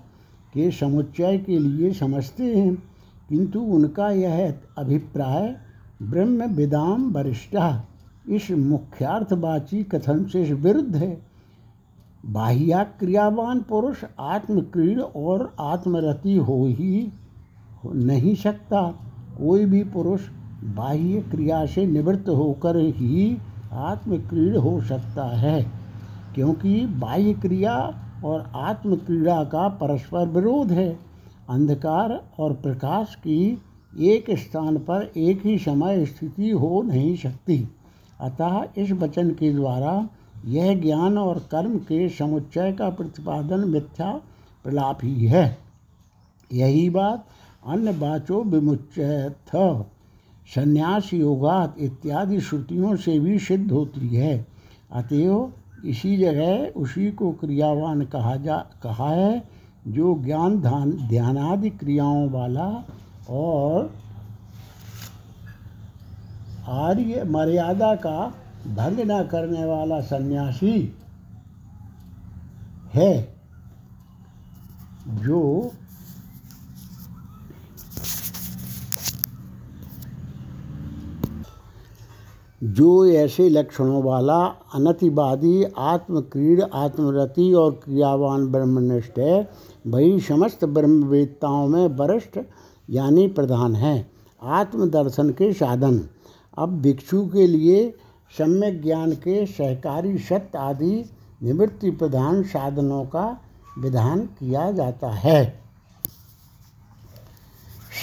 के 0.53 0.71
समुच्चय 0.71 1.37
के 1.37 1.59
लिए 1.59 1.93
समझते 1.93 2.57
हैं। 2.57 2.83
किंतु 3.29 3.59
उनका 3.59 4.09
यह 4.11 4.53
अभिप्राय 4.77 5.55
ब्रह्म 6.01 6.43
विदाम 6.43 7.11
वरिष्ठा, 7.11 7.83
इस 8.29 8.51
मुख्यार्थवाची 8.51 9.83
कथन 9.83 10.25
से 10.25 10.53
विरुद्ध 10.53 10.95
है। 10.95 11.21
बाह्या 12.25 12.83
क्रियावान 12.83 13.61
पुरुष 13.61 14.03
आत्मक्रीड़ 14.19 15.01
और 15.01 15.53
आत्मरति 15.59 16.37
हो 16.37 16.65
ही 16.65 17.11
नहीं 17.85 18.35
सकता। 18.35 18.81
कोई 19.37 19.65
भी 19.65 19.83
पुरुष 19.83 20.21
बाह्य 20.63 21.21
क्रिया 21.21 21.65
से 21.65 21.85
निवृत्त 21.85 22.29
होकर 22.29 22.77
ही 22.77 23.37
आत्मक्रीड़ 23.73 24.57
हो 24.57 24.79
सकता 24.81 25.25
है, 25.37 25.61
क्योंकि 26.35 26.85
बाह्य 26.85 27.33
क्रिया 27.33 27.75
और 28.25 28.51
आत्मक्रीड़ा 28.55 29.43
का 29.43 29.67
परस्पर 29.67 30.27
विरोध 30.27 30.71
है। 30.71 30.89
अंधकार 31.49 32.21
और 32.39 32.53
प्रकाश 32.53 33.15
की 33.15 33.61
एक 33.99 34.31
स्थान 34.31 34.77
पर 34.77 35.11
एक 35.17 35.45
ही 35.45 35.57
समय 35.57 36.05
स्थिति 36.05 36.49
हो 36.49 36.81
नहीं 36.81 37.15
सकती। 37.17 37.67
अतः 38.21 38.63
इस 38.77 38.91
वचन 38.91 39.29
के 39.29 39.53
द्वारा 39.53 40.09
यह 40.45 40.73
ज्ञान 40.81 41.17
और 41.17 41.39
कर्म 41.51 41.77
के 41.79 42.07
समुच्चय 42.09 42.71
का 42.71 42.89
प्रतिपादन 42.89 43.67
मिथ्या 43.69 44.11
प्रलाप 44.65 44.99
ही 45.03 45.25
है। 45.25 45.57
यही 46.51 46.89
बात 46.89 47.25
अन्य 47.67 47.91
बाचो 47.91 48.41
विमुच्य 48.43 49.29
था 49.29 49.67
संन्यास 50.47 51.13
योगात 51.13 51.75
इत्यादि 51.79 52.39
श्रुतियों 52.41 52.95
से 52.95 53.19
भी 53.19 53.39
सिद्ध 53.39 53.71
होती 53.71 54.07
है। 54.07 54.45
अतएव 54.91 55.53
इसी 55.85 56.15
जगह 56.17 56.79
उसी 56.79 57.11
को 57.11 57.31
क्रियावान 57.31 58.01
कहा 58.05 58.35
जा, 58.35 58.57
कहा 58.83 59.09
है, 59.09 59.43
जो 59.87 60.15
ज्ञान 60.23 60.59
ध्यान, 60.61 60.91
ध्यानादि 61.07 61.69
क्रियाओं 61.69 62.29
वाला 62.29 62.67
और 63.29 63.91
आर्य 66.67 67.23
मर्यादा 67.23 67.95
का 67.95 68.33
भंग 68.67 68.99
न 68.99 69.23
करने 69.23 69.65
वाला 69.65 69.99
सन्यासी 70.01 70.93
है, 72.93 73.35
जो 75.07 75.71
जो 82.63 83.05
ऐसे 83.05 83.49
लक्षणों 83.49 84.03
वाला 84.03 84.55
अनतिवादी, 84.73 85.65
आत्मक्रीड, 85.77 86.61
आत्मरति 86.61 87.53
और 87.53 87.71
क्रियावान 87.71 88.47
ब्रह्मनिष्ठ 88.47 89.19
है, 89.19 89.49
वही 89.87 90.19
समस्त 90.19 90.65
ब्रह्मवेदताओं 90.65 91.67
में 91.67 91.87
वरिष्ठ 91.87 92.39
यानी 92.89 93.27
प्रधान 93.27 93.75
है। 93.75 94.11
आत्मदर्शन 94.43 95.29
के 95.29 95.53
साधन। 95.53 96.09
अब 96.57 96.81
भिक्षु 96.81 97.25
के 97.25 97.47
लिए 97.47 97.93
सम्यक 98.37 98.83
ज्ञान 98.83 99.11
के 99.11 99.45
सहकारी 99.45 100.17
सत्य 100.17 100.57
आदि 100.57 101.05
निवृत्ति 101.43 101.91
प्रधान 101.91 102.43
साधनों 102.43 103.03
का 103.03 103.41
विधान 103.79 104.19
किया 104.19 104.71
जाता 104.71 105.09
है। 105.09 105.63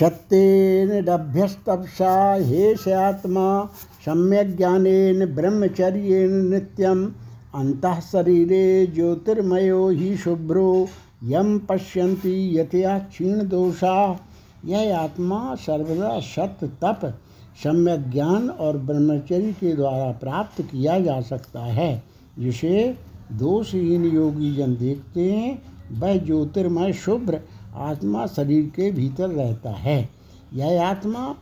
सत्येनभ्यस्तपसा 0.01 2.35
हेश 2.35 2.89
आत्मा 2.89 3.69
सम्यक 4.07 4.57
ज्ञानेन 4.57 5.27
ब्रह्मचर्येण 5.27 6.31
नित्यम 6.31 7.13
अंतः 7.55 8.01
शरीरे 8.01 8.87
ज्योतिर्मयो 8.87 9.89
ही 9.89 10.17
शुभ्रो 10.17 10.89
यम 11.25 11.59
पश्यन्ति 11.59 12.59
यतया 12.59 12.99
क्षीण 12.99 13.49
दोषा 13.49 14.21
यह 14.65 14.99
आत्मा 14.99 15.55
सर्वदा 15.55 16.21
सत्य, 16.21 16.67
तप 16.67 17.19
सम्यक 17.65 18.11
ज्ञान 18.11 18.49
और 18.49 18.79
ब्रह्मचर्य 18.79 19.53
के 19.53 19.77
द्वारा 19.77 20.13
प्राप्त 20.13 20.63
किया 20.63 21.01
जा 21.01 21.21
सकता 21.21 21.61
है। 21.61 22.03
जिसे 22.39 22.97
दोषहीन 23.33 24.05
योगी 24.05 24.55
जन 24.57 24.77
देखते 24.77 25.33
हैं, 25.33 25.63
वह 25.93 26.17
ज्योतिर्मय 26.17 26.93
शुभ्र 26.93 27.41
आत्मा 27.75 28.27
शरीर 28.27 28.67
के 28.67 28.91
भीतर 28.91 29.29
रहता 29.29 29.71
है। 29.71 30.09
यह 30.55 30.87
आत्मा 30.87 31.35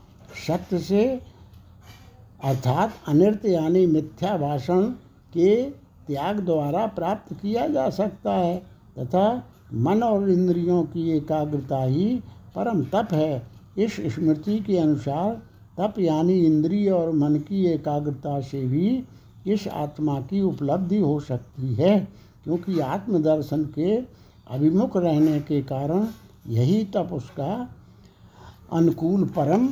सत्य 0.49 0.79
से 0.79 1.21
अर्थात 2.40 2.95
अनृत 3.09 3.45
यानी 3.47 3.85
मिथ्या 3.87 4.37
भाषण 4.37 4.83
के 5.33 5.54
त्याग 6.07 6.38
द्वारा 6.40 6.87
प्राप्त 6.88 7.33
किया 7.35 7.66
जा 7.68 7.88
सकता 7.90 8.33
है, 8.33 8.57
तथा 8.99 9.42
मन 9.75 10.02
और 10.02 10.28
इंद्रियों 10.30 10.83
की 10.85 11.11
एकाग्रता 11.11 11.83
ही 11.85 12.14
परम 12.54 12.83
तप 12.85 13.12
है। 13.12 13.42
इस 13.78 13.97
स्मृति 14.14 14.59
के 14.61 14.78
अनुसार 14.78 15.35
तप 15.78 15.99
यानी 15.99 16.38
इंद्रिय 16.47 16.90
और 16.90 17.11
मन 17.12 17.37
की 17.38 17.64
एकाग्रता 17.66 18.40
से 18.40 18.62
भी 18.66 19.04
इस 19.47 19.66
आत्मा 19.68 20.21
की 20.21 20.40
उपलब्धि 20.42 20.99
हो 20.99 21.18
सकती 21.21 21.75
है, 21.75 21.99
क्योंकि 22.45 22.78
आत्मदर्शन 22.80 23.64
के 23.75 23.97
अभिमुख 24.50 24.97
रहने 24.97 25.40
के 25.40 25.61
कारण 25.62 26.07
यही 26.49 26.85
तप 26.85 27.11
उसका 27.12 27.68
अनुकूल 28.73 29.25
परम 29.28 29.66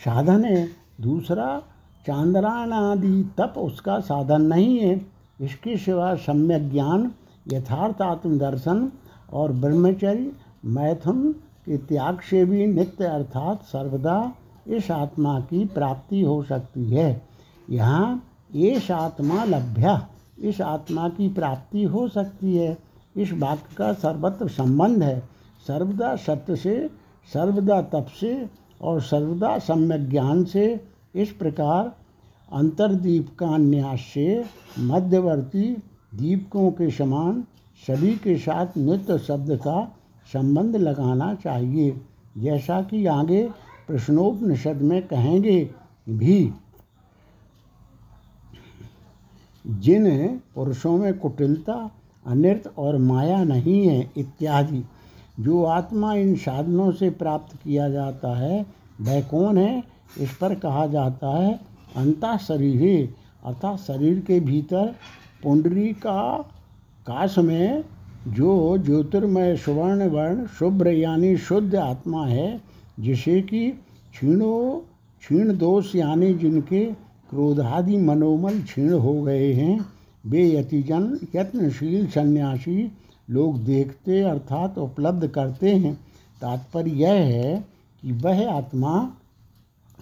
साधन 0.00 0.44
है। 0.44 0.79
दूसरा 1.00 1.62
चांद्रायण 2.06 2.72
आदि 2.72 3.30
तप 3.38 3.54
उसका 3.58 4.00
साधन 4.00 4.42
नहीं 4.42 4.78
है। 4.78 5.06
इसके 5.40 5.76
सिवा 5.76 6.14
सम्यक 6.14 6.70
ज्ञान, 6.72 7.12
यथार्थ 7.48 8.02
आत्मदर्शन 8.02 8.92
और 9.32 9.52
ब्रह्मचर्य, 9.52 10.32
मैथुन 10.64 11.32
के 11.32 11.76
त्याग 11.76 12.20
से 12.20 12.44
भी 12.44 12.66
नित्य 12.66 13.04
अर्थात 13.04 13.62
सर्वदा 13.62 14.32
इस 14.66 14.90
आत्मा 14.90 15.40
की 15.40 15.64
प्राप्ति 15.64 16.22
हो 16.22 16.42
सकती 16.42 16.90
है। 16.90 17.22
यहाँ 17.70 18.24
ये 18.54 18.92
आत्मा 18.92 19.44
लभ्या, 19.44 20.08
इस 20.38 20.60
आत्मा 20.60 21.08
की 21.08 21.28
प्राप्ति 21.28 21.84
हो 21.84 22.08
सकती 22.08 22.56
है। 22.56 22.78
इस 23.16 23.32
वाक्य 23.32 23.74
का 23.76 23.92
सर्वत्र 23.92 24.48
संबंध 24.48 25.02
है। 25.02 25.20
सर्वदा 25.68 26.16
सत्य 26.16 26.56
से, 26.56 26.90
सर्वदा 27.32 27.82
तप 27.82 28.06
से 28.20 28.50
और 28.82 29.00
सर्वदा 29.00 29.58
सम्यक 29.58 30.10
ज्ञान 30.10 30.44
से 30.44 30.89
इस 31.14 31.30
प्रकार 31.32 31.92
अंतर्दीप 32.52 33.28
का 33.38 33.56
न्यास 33.56 34.00
से 34.14 34.44
मध्यवर्ती 34.78 35.70
दीपकों 36.14 36.70
के 36.70 36.90
समान 36.90 37.42
सभी 37.82 38.14
के 38.14 38.36
साथ 38.38 38.76
नित्य 38.76 39.18
शब्द 39.18 39.56
का 39.56 39.84
संबंध 40.26 40.76
लगाना 40.76 41.34
चाहिए। 41.34 42.00
जैसा 42.38 42.80
कि 42.82 43.04
आगे 43.06 43.42
प्रश्नोपनिषद 43.86 44.82
में 44.82 45.02
कहेंगे 45.06 45.70
भी, 46.08 46.52
जिन 49.64 50.06
पुरुषों 50.54 50.96
में 50.98 51.18
कुटिलता 51.18 51.74
अनृत 52.26 52.72
और 52.78 52.98
माया 52.98 53.42
नहीं 53.44 53.86
है 53.86 54.10
इत्यादि, 54.16 54.82
जो 55.40 55.64
आत्मा 55.64 56.14
इन 56.14 56.34
साधनों 56.36 56.90
से 56.92 57.10
प्राप्त 57.10 57.56
किया 57.56 57.88
जाता 57.88 58.36
है, 58.38 58.66
वह 59.00 59.20
कौन 59.22 59.58
है? 59.58 59.82
इस 60.18 60.34
पर 60.34 60.54
कहा 60.54 60.86
जाता 60.86 61.38
है, 61.38 61.60
अंता 61.96 62.36
शरीर 62.36 63.14
अर्थात 63.44 63.78
शरीर 63.78 64.20
के 64.20 64.40
भीतर 64.40 64.94
पुंडरी 65.42 65.92
का 65.92 66.38
काश 67.06 67.38
में 67.38 67.84
जो 68.28 68.78
ज्योतिर्मय 68.78 69.56
सुवर्ण 69.56 70.08
वर्ण 70.08 70.46
शुभ्र 70.46 70.88
यानी 70.88 71.36
शुद्ध 71.36 71.74
आत्मा 71.74 72.26
है, 72.26 72.60
जिसे 73.00 73.42
कि 73.42 73.70
क्षीणो, 74.12 74.84
क्षीण 75.20 75.56
दोष 75.56 75.94
यानी 75.94 76.34
जिनके 76.34 76.84
क्रोधादि 77.30 77.96
मनोमल 77.96 78.62
क्षीण 78.62 78.92
हो 78.92 79.22
गए 79.22 79.52
हैं, 79.52 79.86
वे 80.26 80.54
यतिजन, 80.54 81.18
यत्नशील, 81.36 82.06
सन्यासी 82.06 82.92
लोग 83.30 83.64
देखते, 83.64 84.20
अर्थात 84.20 84.78
उपलब्ध 84.78 85.26
करते 85.26 85.74
हैं। 85.74 85.94
तात्पर्य 86.40 86.90
यह 86.90 87.12
है 87.12 87.64
कि 88.02 88.12
वह 88.12 88.52
आत्मा 88.52 89.12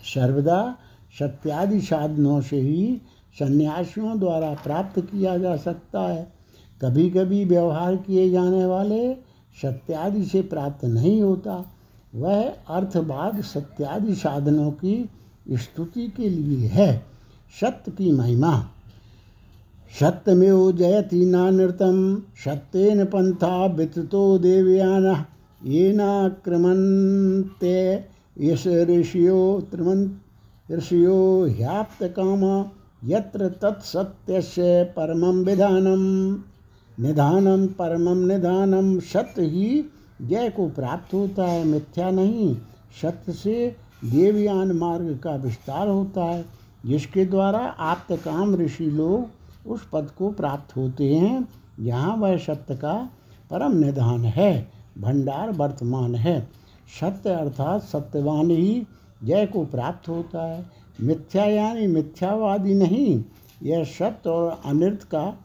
सर्वदा 0.05 0.77
सत्यादि 1.19 1.81
साधनों 1.81 2.41
से 2.41 2.61
ही 2.61 3.01
सन्यासियों 3.39 4.19
द्वारा 4.19 4.51
प्राप्त 4.51 5.01
किया 5.01 5.39
जा 5.39 5.57
सकता 5.57 6.01
है। 6.01 6.33
कभी 6.83 7.11
कभी 7.11 7.45
व्यवहार 7.45 7.97
किए 7.97 8.31
जाने 8.31 8.65
वाले 8.65 9.17
सत्यादि 9.63 10.25
से 10.25 10.43
प्राप्त 10.43 10.85
नहीं 10.85 11.23
होता। 11.23 11.73
वह 12.15 12.53
अर्थवाद 12.69 13.43
सत्यादि 13.43 14.15
साधनों 14.15 14.71
की 14.71 15.11
स्तुति 15.53 16.13
के 16.17 16.29
लिए 16.29 16.69
है। 16.69 17.07
सत्य 17.61 17.93
की 17.93 18.13
महिमा। 18.13 18.69
सत्यमेव 20.01 20.73
जयति 20.73 21.27
नानृतं 21.27 22.21
सत्येन 22.21 23.05
पन्था 23.05 23.67
विततो 23.67 24.39
देवयानः, 24.39 25.25
येनाक्रमन्ते 25.65 28.05
यश 28.41 28.67
ऋषियो 28.67 29.63
त्रिमन् 29.71 30.09
ऋषियो 30.73 31.45
ह्याप्तकामा 31.45 32.71
यत्र 33.05 33.49
तत्सत्यस्य 33.49 34.85
परमं 34.97 35.45
विधानं। 35.45 36.33
निधानम 37.01 37.67
परमं 37.67 38.27
निधानं 38.27 39.01
सत्य 39.01 39.43
ही 39.43 39.85
जय 40.23 40.51
को 40.51 40.69
प्राप्त 40.69 41.15
होता 41.15 41.45
है, 41.45 41.65
मिथ्या 41.65 42.11
नहीं 42.11 42.57
सत्य 43.03 43.33
से 43.33 43.77
देवयान 44.05 44.73
मार्ग 44.73 45.21
का 45.25 45.35
विस्तार 45.37 45.89
होता 45.89 46.25
है, 46.25 46.45
जिसके 46.87 47.25
द्वारा 47.25 47.59
आप्त 47.59 48.13
काम 48.13 48.55
ऋषि 48.55 48.87
लोग 48.87 49.71
उस 49.71 49.89
पद 49.93 50.11
को 50.19 50.31
प्राप्त 50.31 50.77
होते 50.77 51.15
हैं, 51.15 51.49
जहाँ 51.81 52.17
वह 52.17 52.37
सत्य 52.37 52.75
का 52.75 53.11
परम 53.51 53.77
निधान 53.77 54.21
है, 54.21 54.69
भंडार 54.99 55.51
वर्तमान 55.51 56.15
है। 56.15 56.58
सत्य 56.89 57.31
अर्थात 57.31 57.83
सत्यवान 57.83 58.51
ही 58.51 58.87
जय 59.25 59.47
को 59.47 59.65
प्राप्त 59.65 60.09
होता 60.09 60.47
है। 60.47 60.65
मिथ्या 61.01 61.45
यानी 61.45 61.87
मिथ्यावादी 61.87 62.75
नहीं, 62.75 63.23
यह 63.63 63.85
सत्य 63.85 64.31
और 64.31 64.61
अनृत 64.65 65.03
का 65.03 65.39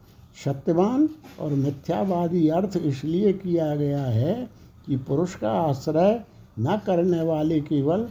सत्यवान 0.45 1.09
और 1.39 1.51
मिथ्यावादी 1.53 2.47
अर्थ 2.49 2.77
इसलिए 2.77 3.33
किया 3.33 3.75
गया 3.75 4.03
है 4.03 4.49
कि 4.85 4.97
पुरुष 4.97 5.35
का 5.35 5.51
आश्रय 5.51 6.23
न 6.59 6.79
करने 6.85 7.21
वाले 7.21 7.59
केवल 7.61 8.07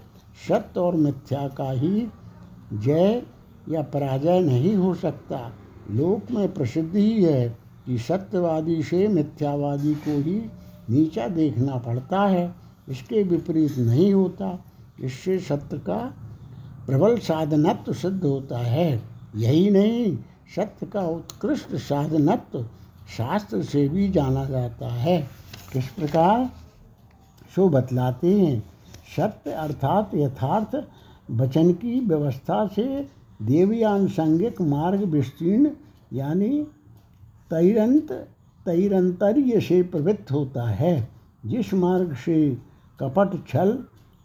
सत्य 0.49 0.81
और 0.81 0.97
मिथ्या 0.97 1.49
का 1.49 1.71
ही 1.71 2.07
जय 2.73 3.23
या 3.69 3.83
पराजय 3.83 4.41
नहीं 4.41 4.75
हो 4.77 4.95
सकता। 4.95 5.51
लोक 5.91 6.31
में 6.31 6.55
प्रसिद्ध 6.55 6.95
ही 6.97 7.23
है 7.25 7.49
कि 7.87 7.99
सत्यवादी 7.99 8.83
से 8.83 9.07
मिथ्यावादी 9.09 9.95
को 9.95 10.21
ही 10.23 10.41
नीचा 10.91 11.29
देखना 11.29 11.77
पड़ता 11.77 12.21
है। 12.21 12.62
इसके 12.89 13.23
विपरीत 13.23 13.79
नहीं 13.79 14.15
होता। 14.15 14.65
इससे 15.01 15.39
सत्य 15.39 15.79
का 15.79 16.15
प्रबल 16.87 17.19
साधनत्व 17.19 17.93
सिद्ध 17.93 18.25
होता 18.25 18.59
है। 18.59 19.03
यही 19.37 19.71
नहीं, 19.71 20.17
सत्य 20.57 20.87
का 20.87 21.01
उत्कृष्ट 21.01 21.75
साधनत्व 21.75 22.63
शास्त्र 23.17 23.63
से 23.63 23.89
भी 23.89 24.09
जाना 24.09 24.45
जाता 24.45 24.89
है। 24.89 25.29
किस 25.73 25.87
प्रकार? 25.87 26.51
सो 27.55 27.69
बतलाते 27.69 28.41
हैं। 28.41 28.71
सत्य 29.17 29.51
अर्थात 29.51 30.11
यथार्थ 30.15 30.85
वचन 31.31 31.73
की 31.73 32.01
व्यवस्था 32.01 32.67
से 32.67 33.09
देवयानुषंगिक 33.43 34.61
मार्ग 34.61 35.01
विस्तीर्ण, 35.01 35.71
यानी 36.13 36.63
तैरंत, 37.51 38.13
तैरंतर्य 38.67 39.61
से 39.61 39.83
प्रवृत्त 39.83 40.33
होता 40.33 40.71
है। 40.71 41.09
जिस 41.47 41.75
मार्ग 41.75 42.15
से 42.15 42.59
कपट, 43.03 43.37
छल 43.49 43.79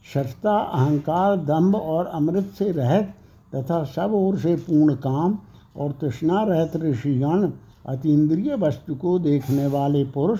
सस्ता 0.05 0.57
अहंकार, 0.57 1.35
दम्भ 1.37 1.75
और 1.75 2.05
अमृत 2.05 2.51
से 2.57 2.71
रहत 2.71 3.13
तथा 3.55 3.83
सब 3.85 4.11
ओर 4.13 4.37
से 4.39 4.55
पूर्ण 4.57 4.95
काम 4.95 5.37
और 5.75 5.91
तृष्णा 5.91 6.43
रहत 6.43 6.75
ऋषिगण 6.75 7.49
अतीन्द्रिय 7.85 8.55
वस्तु 8.55 8.95
को 8.95 9.17
देखने 9.19 9.67
वाले 9.67 10.03
पुरुष 10.05 10.39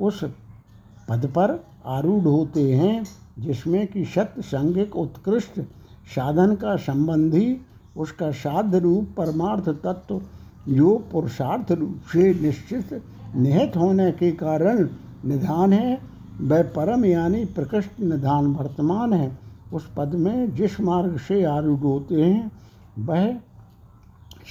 उस 0.00 0.24
पद 1.08 1.26
पर 1.26 1.64
आरूढ़ 1.86 2.24
होते 2.24 2.72
हैं, 2.72 3.04
जिसमें 3.38 3.86
कि 3.86 4.04
सत्य 4.04 4.42
संगिक 4.42 4.96
उत्कृष्ट 4.96 5.60
साधन 6.14 6.54
का 6.54 6.76
संबंधी 6.76 7.60
उसका 7.96 8.30
साध्य 8.30 8.78
रूप, 8.78 9.14
परमार्थ 9.16 9.68
तत्व 9.84 10.20
जो 10.68 10.94
पुरुषार्थ 11.12 11.72
रूप 11.72 12.00
से 12.12 12.32
निश्चित, 12.34 13.02
निहित 13.36 13.76
होने 13.76 14.10
के 14.12 14.30
कारण 14.32 14.88
निधान 15.24 15.72
है 15.72 16.13
वह 16.40 16.62
परम 16.62 17.04
यानी 17.04 17.44
प्रकृष्ट 17.44 18.00
निधान 18.00 18.46
वर्तमान 18.46 19.12
है। 19.12 19.38
उस 19.72 19.90
पद 19.96 20.14
में 20.14 20.54
जिस 20.54 20.80
मार्ग 20.80 21.18
से 21.18 21.44
आरूढ़ 21.44 21.78
होते 21.78 22.14
हैं, 22.14 22.52
वह 22.98 23.36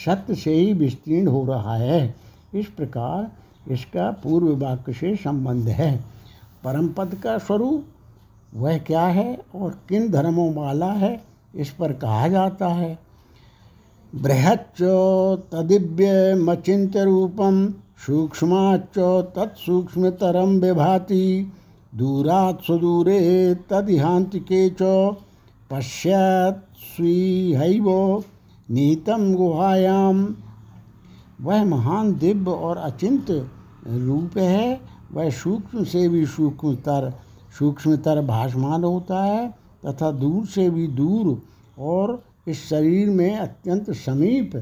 सत्य 0.06 0.36
से 0.36 0.54
ही 0.54 0.74
विस्तीर्ण 0.74 1.28
हो 1.28 1.46
रहा 1.46 1.76
है। 1.76 2.16
इस 2.54 2.66
प्रकार 2.66 3.32
इसका 3.74 4.12
पूर्व 4.12 4.58
वाक्य 4.58 4.94
से 4.94 5.16
संबंध 5.16 5.68
है। 5.68 6.04
परम 6.64 6.88
पद 6.88 7.16
का 7.16 7.38
स्वरूप 7.38 7.86
वह 8.56 8.78
क्या 8.78 9.02
है 9.02 9.40
और 9.56 9.80
किन 9.90 10.12
धर्मों 10.12 10.54
वाला 10.54 10.86
है, 10.86 11.24
इस 11.56 11.70
पर 11.70 11.94
कहा 11.94 12.28
जाता 12.28 12.68
है। 12.68 13.00
बृहच 14.16 14.58
तदिव्य 14.58 15.22
बृहच्च 15.22 15.54
तदिव्यमचिन्त्यरूपं 15.54 17.74
सूक्ष्माच्च 18.06 19.34
तत्सूक्ष्मतरम 19.36 20.50
विभाति। 20.50 21.52
दूरात् 21.94 22.62
सुदूरे 22.62 23.22
तदिहान्तिके 23.70 24.70
च 24.70 24.82
पश्यत् 25.72 26.62
नीतम 28.70 29.34
गुहायाम। 29.36 30.36
वह 31.42 31.64
महान 31.66 32.14
दिव्य 32.16 32.52
और 32.52 32.78
अचिंत 32.78 33.32
रूप 33.88 34.38
है। 34.38 34.82
वह 35.14 35.30
सूक्ष्म 35.30 35.84
से 35.84 36.08
भी 36.10 36.26
सूक्ष्मतर 36.26 37.12
सूक्ष्मतर 37.60 38.22
भाषमान 38.22 38.84
होता 38.84 39.24
है 39.24 39.48
तथा 39.86 40.12
दूर 40.12 40.46
से 40.46 40.70
भी 40.70 40.88
दूर 40.88 41.42
और 41.80 42.24
इस 42.48 42.64
शरीर 42.70 43.10
में 43.10 43.38
अत्यंत 43.38 43.92
समीप 43.92 44.56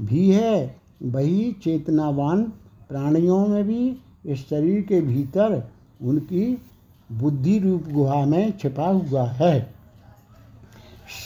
भी 0.00 0.28
है। 0.30 0.80
वही 1.02 1.52
चेतनावान 1.64 2.42
प्राणियों 2.88 3.46
में 3.46 3.64
भी 3.64 3.96
इस 4.26 4.48
शरीर 4.48 4.80
के 4.82 5.00
भीतर 5.00 5.62
उनकी 6.02 6.62
बुद्धि 7.12 7.58
रूप 7.58 7.88
गुहा 7.88 8.24
में 8.24 8.58
छिपा 8.58 8.86
हुआ 8.86 9.26
है। 9.26 9.74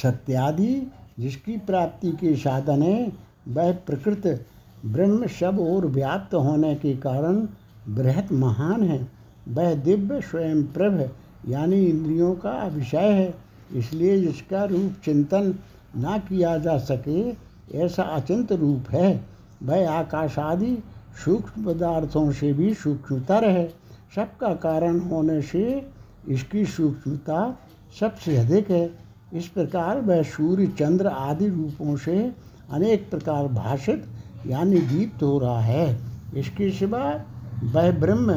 सत्यादि 0.03 0.93
जिसकी 1.21 1.57
प्राप्ति 1.57 2.13
के 2.13 2.37
साधन 2.37 2.83
है, 2.83 3.13
वह 3.49 3.73
प्रकृत 3.73 4.47
ब्रह्म 4.87 5.27
सब 5.27 5.61
और 5.61 5.87
व्याप्त 5.87 6.35
होने 6.35 6.75
के 6.75 6.97
कारण 6.97 7.49
बृहत 7.89 8.33
महान 8.33 8.83
है। 8.83 9.09
वह 9.49 9.75
दिव्य 9.75 10.21
स्वयं 10.21 10.63
प्रभ, 10.63 11.11
यानी 11.49 11.85
इंद्रियों 11.85 12.35
का 12.35 12.67
विषय 12.67 13.13
है। 13.13 13.35
इसलिए 13.79 14.21
जिसका 14.21 14.65
रूप 14.65 14.93
चिंतन 15.05 15.55
ना 15.97 16.19
किया 16.19 16.59
जा 16.59 16.79
सके, 16.79 17.35
ऐसा 17.79 18.03
अचिंत 18.03 18.53
रूप 18.53 18.91
है। 18.91 19.25
वह 19.63 19.91
आकाश 19.91 20.39
आदि 20.39 20.79
सूक्ष्म 21.25 21.65
पदार्थों 21.65 22.33
से 22.33 22.53
भी 22.53 22.75
सूक्ष्मतर 22.75 23.49
है। 23.49 23.84
सबका 24.17 24.55
कारण 24.55 25.01
होने 25.01 25.43
से 25.43 25.89
इसकी 26.29 26.65
सूक्ष्मता 26.65 27.59
सबसे 28.01 28.37
अधिक 28.37 28.71
है। 28.71 28.99
इस 29.35 29.47
प्रकार 29.49 30.01
वह 30.01 30.23
सूर्य, 30.23 30.67
चंद्र 30.67 31.07
आदि 31.07 31.49
रूपों 31.49 31.97
से 31.97 32.33
अनेक 32.71 33.11
प्रकार 33.11 33.49
भाषित, 33.49 34.05
यानी 34.47 34.79
दीप्त 34.79 35.23
हो 35.23 35.39
रहा 35.39 35.61
है। 35.61 35.99
इसके 36.37 36.71
सिवा 36.71 37.25
वह 37.65 37.91
ब्रह्म 37.93 38.33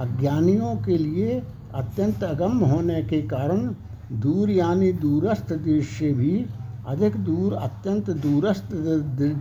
अज्ञानियों 0.00 0.76
के 0.76 0.98
लिए 0.98 1.42
अत्यंत 1.74 2.22
अगम 2.24 2.58
होने 2.58 3.02
के 3.02 3.22
कारण 3.22 3.74
दूर, 4.12 4.50
यानी 4.50 4.92
दूरस्थ 4.92 5.52
देश 5.52 5.88
से 5.88 6.12
भी 6.12 6.46
अधिक 6.86 7.16
दूर, 7.16 7.54
अत्यंत 7.54 8.10
दूरस्थ 8.10 8.72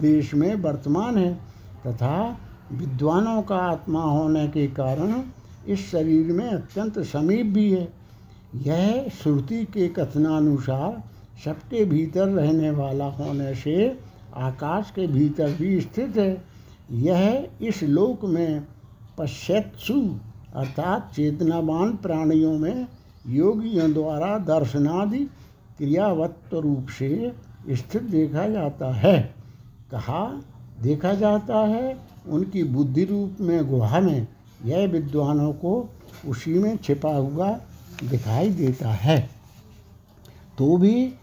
देश 0.01 0.33
में 0.33 0.55
वर्तमान 0.55 1.17
है। 1.17 1.33
तथा 1.87 2.37
विद्वानों 2.71 3.41
का 3.41 3.55
आत्मा 3.55 4.01
होने 4.01 4.47
के 4.47 4.67
कारण 4.67 5.21
इस 5.67 5.91
शरीर 5.91 6.25
में 6.25 6.49
अत्यंत 6.49 6.99
समीप 6.99 7.45
भी 7.45 7.71
है। 7.71 7.93
यह 8.55 9.09
श्रुति 9.23 9.65
के 9.65 9.87
कथनानुसार 9.87 11.03
सबके 11.45 11.85
भीतर 11.85 12.27
रहने 12.27 12.69
वाला 12.69 13.05
होने 13.05 13.55
से 13.55 13.99
आकाश 14.35 14.91
के 14.91 15.07
भीतर 15.07 15.51
भी 15.51 15.81
स्थित 15.81 16.17
है। 16.17 16.43
यह 16.91 17.47
इस 17.61 17.83
लोक 17.83 18.25
में 18.25 18.67
पश्यत्सु 19.17 20.15
अर्थात 20.55 21.11
चेतनावान 21.15 21.95
प्राणियों 21.95 22.57
में 22.57 22.87
योगियों 23.27 23.93
द्वारा 23.93 24.37
दर्शनादि 24.37 25.25
क्रियावत्व 25.77 26.59
रूप 26.59 26.87
से 26.89 27.33
स्थित 27.69 28.03
देखा 28.03 28.47
जाता 28.47 28.93
है। 28.93 29.35
कहा, 29.91 30.41
देखा 30.81 31.13
जाता 31.13 31.59
है, 31.59 31.97
उनकी 32.27 32.63
बुद्धि 32.63 33.05
रूप 33.05 33.37
में 33.41 33.67
गुहा 33.67 33.99
में 33.99 34.27
यह 34.65 34.87
विद्वानों 34.87 35.51
को 35.53 35.73
उसी 36.27 36.53
में 36.53 36.77
छिपा 36.77 37.15
हुआ 37.15 37.49
दिखाई 38.03 38.49
देता 38.49 38.89
है। 38.89 39.17
तो 40.57 40.77
भी 40.77 41.13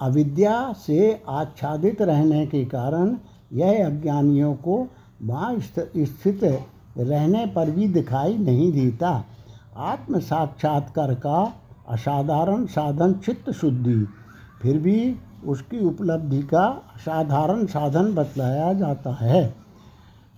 अविद्या 0.00 0.72
से 0.78 1.22
आच्छादित 1.28 2.02
रहने 2.02 2.46
के 2.46 2.64
कारण 2.64 3.16
यह 3.52 3.86
अज्ञानियों 3.86 4.54
को 4.56 4.86
वहाँ 5.22 5.58
स्थित 5.60 6.44
रहने 6.98 7.46
पर 7.46 7.70
भी 7.70 7.88
दिखाई 7.88 8.36
नहीं 8.38 8.70
देता। 8.72 9.24
आत्म 9.76 10.18
साक्षात्कार 10.20 11.14
का 11.16 11.42
असाधारण 11.88 12.66
साधन 12.66 13.12
चित्त 13.16 13.50
शुद्धि, 13.50 14.06
फिर 14.62 14.78
भी 14.78 15.16
उसकी 15.46 15.78
उपलब्धि 15.86 16.42
का 16.44 16.66
साधारण 16.98 17.64
साधन 17.66 18.12
बतलाया 18.14 18.72
जाता 18.72 19.14
है। 19.14 19.59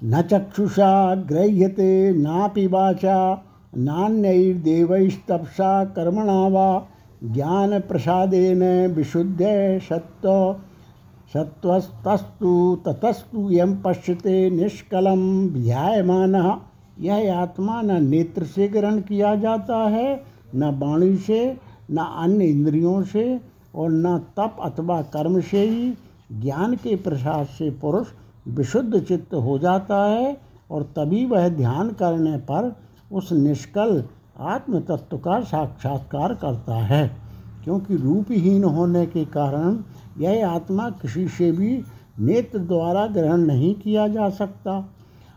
न 0.04 0.22
चक्षुषा 0.22 1.14
गृह्यते 1.14 2.12
नापि 2.12 2.66
वाचा, 2.66 3.44
नान्यैर्देवैस्तपसा 3.76 5.84
कर्मणा 5.84 6.48
वा 6.48 6.86
ज्ञान 7.24 7.80
प्रसादेन 7.80 8.92
विशुद्ध 8.92 9.38
सत्व 9.88 10.56
सत्वस्तस्तु 11.32 12.82
ततस्तु 12.86 13.50
यम 13.50 13.76
पश्यते 13.76 14.50
निष्कलम 14.50 15.48
ध्यायमान 15.48 16.60
यह 17.00 17.36
आत्मा 17.36 17.82
न 17.82 18.04
नेत्र 18.04 18.44
से 18.44 18.68
ग्रहण 18.68 19.00
किया 19.00 19.34
जाता 19.34 19.76
है, 19.76 20.24
न 20.54 20.64
वाणी 20.64 21.16
से, 21.16 21.56
न 21.90 21.98
अन्य 21.98 22.44
इंद्रियों 22.44 23.02
से, 23.02 23.40
और 23.74 23.90
न 23.90 24.18
तप 24.18 24.56
अथवा 24.62 25.02
कर्म 25.02 25.40
से 25.40 25.60
ही 25.60 25.94
ज्ञान 26.32 26.74
के 26.74 26.96
प्रसाद 26.96 27.46
से 27.46 27.70
पुरुष 27.70 28.06
विशुद्ध 28.48 29.02
चित्त 29.02 29.34
हो 29.34 29.58
जाता 29.58 30.04
है 30.04 30.36
और 30.70 30.82
तभी 30.82 31.26
वह 31.26 31.48
ध्यान 31.48 31.90
करने 31.90 32.36
पर 32.36 32.76
उस 33.12 33.32
निष्कल 33.32 34.04
आत्म 34.40 34.80
तत्व 34.80 35.18
का 35.18 35.40
साक्षात्कार 35.40 36.34
करता 36.34 36.74
है। 36.74 37.16
क्योंकि 37.64 37.96
रूपहीन 37.96 38.64
होने 38.64 39.06
के 39.06 39.24
कारण 39.24 39.78
यह 40.18 40.50
आत्मा 40.50 40.90
किसी 40.90 41.28
से 41.28 41.52
भी 41.52 41.82
नेत्र 42.20 42.58
द्वारा 42.58 43.06
ग्रहण 43.06 43.36
नहीं 43.36 43.74
किया 43.74 44.08
जा 44.08 44.30
सकता। 44.30 44.94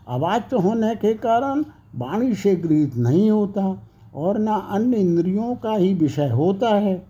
अवाच्य 0.07 0.55
होने 0.55 0.95
के 0.95 1.13
कारण 1.13 1.65
वाणी 1.95 2.35
से 2.35 2.55
गृहित 2.55 2.95
नहीं 2.95 3.31
होता 3.31 3.79
और 4.15 4.39
न 4.39 4.47
अन्य 4.47 4.97
इंद्रियों 4.97 5.55
का 5.55 5.71
ही 5.71 5.93
विषय 5.93 6.29
होता 6.29 6.69
है। 6.69 7.05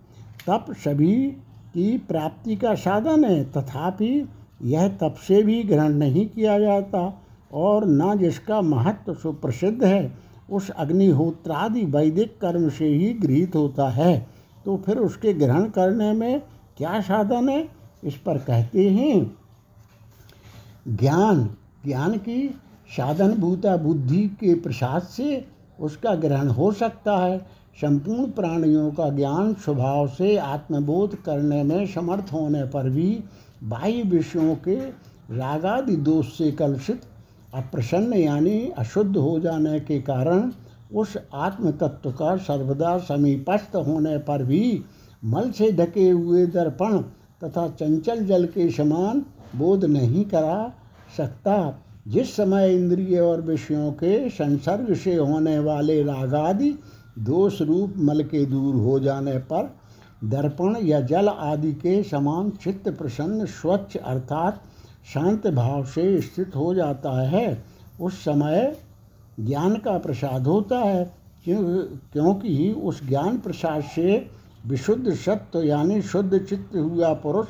तप 0.46 0.66
सभी 0.70 1.30
की 1.74 1.98
प्राप्ति 1.98 2.56
का 2.56 2.74
साधन 2.74 3.24
है, 3.24 3.44
तथापि 3.44 4.28
यह 4.62 4.88
तप 4.88 5.14
से 5.28 5.42
भी 5.42 5.62
ग्रहण 5.62 5.92
नहीं 5.92 6.28
किया 6.28 6.58
जाता 6.58 7.22
और 7.52 7.86
न 7.86 8.18
जिसका 8.18 8.60
महत्व 8.60 9.14
सुप्रसिद्ध 9.14 9.84
है, 9.84 10.14
उस 10.50 10.70
अग्निहोत्रादि 10.70 11.84
वैदिक 11.84 12.40
कर्म 12.40 12.68
से 12.68 12.86
ही 12.86 13.12
गृहित 13.12 13.56
होता 13.56 13.88
है। 13.88 14.26
तो 14.64 14.76
फिर 14.76 14.98
उसके 14.98 15.34
ग्रहण 15.34 15.64
करने 15.64 16.12
में 16.12 16.42
क्या 16.76 17.00
साधन 17.00 17.48
है? 17.48 17.68
इस 18.04 18.16
पर 18.16 18.38
कहते 18.38 18.90
हैं, 18.90 19.36
ज्ञान। 20.88 21.50
ज्ञान 21.84 22.16
की 22.16 22.60
साधन 22.96 23.32
भूता 23.32 23.76
बुद्धि 23.76 24.26
के 24.26 24.54
प्रसाद 24.54 25.02
से 25.02 25.44
उसका 25.80 26.14
ग्रहण 26.14 26.48
हो 26.48 26.72
सकता 26.72 27.18
है। 27.18 27.38
संपूर्ण 27.80 28.30
प्राणियों 28.30 28.90
का 28.90 29.08
ज्ञान 29.08 29.54
स्वभाव 29.54 30.08
से 30.08 30.36
आत्मबोध 30.36 31.22
करने 31.22 31.62
में 31.62 31.86
समर्थ 31.86 32.32
होने 32.32 32.64
पर 32.64 32.90
भी 32.90 33.24
बाह्य 33.64 34.02
विषयों 34.02 34.54
के 34.56 34.74
रागादि 35.30 35.96
दोष 35.96 36.26
से 36.38 36.50
कलुषित, 36.52 37.00
अप्रसन्न 37.54 38.14
यानी 38.14 38.58
अशुद्ध 38.78 39.16
हो 39.16 39.38
जाने 39.40 39.78
के 39.80 40.00
कारण 40.00 40.50
उस 40.94 41.16
आत्म 41.34 41.70
तत्व 41.70 42.10
का 42.10 42.36
सर्वदा 42.36 42.98
समीपस्थ 42.98 43.76
होने 43.76 44.18
पर 44.18 44.42
भी 44.42 44.82
मल 45.24 45.50
से 45.50 45.70
ढके 45.72 46.08
हुए 46.10 46.46
दर्पण 46.46 46.98
तथा 47.44 47.68
चंचल 47.68 48.24
जल 48.26 48.44
के 48.46 48.70
समान 48.70 49.24
बोध 49.56 49.84
नहीं 49.84 50.24
करा 50.24 50.72
सकता। 51.16 51.82
जिस 52.08 52.36
समय 52.36 52.74
इंद्रिय 52.74 53.18
और 53.20 53.40
विषयों 53.40 53.92
के 53.92 54.28
संसर्ग 54.28 54.94
से 54.94 55.14
होने 55.16 55.58
वाले 55.58 56.02
रागादि 56.02 56.70
दोष 57.18 57.60
रूप 57.62 57.94
मल 57.98 58.22
के 58.24 58.44
दूर 58.46 58.74
हो 58.74 58.98
जाने 59.00 59.38
पर 59.38 59.74
दर्पण 60.26 60.76
या 60.82 61.00
जल 61.00 61.28
आदि 61.28 61.72
के 61.72 62.02
समान 62.02 62.50
चित्त 62.50 62.88
प्रसन्न 62.88 63.44
स्वच्छ 63.44 63.96
अर्थात 63.96 64.62
शांत 65.14 65.46
भाव 65.46 65.84
से 65.84 66.20
स्थित 66.20 66.56
हो 66.56 66.74
जाता 66.74 67.20
है। 67.28 67.64
उस 68.00 68.20
समय 68.20 68.76
ज्ञान 69.40 69.76
का 69.76 69.98
प्रसाद 69.98 70.46
होता 70.46 70.78
है। 70.78 71.04
क्यों, 71.44 71.62
क्योंकि 72.12 72.72
उस 72.72 73.06
ज्ञान 73.08 73.38
प्रसाद 73.38 73.82
से 73.82 74.26
विशुद्ध 74.66 75.14
सत्य 75.14 75.58
यानी 75.58 76.02
शुद्ध 76.02 76.38
चित्त 76.38 76.76
हुआ 76.76 77.12
पुरुष 77.14 77.46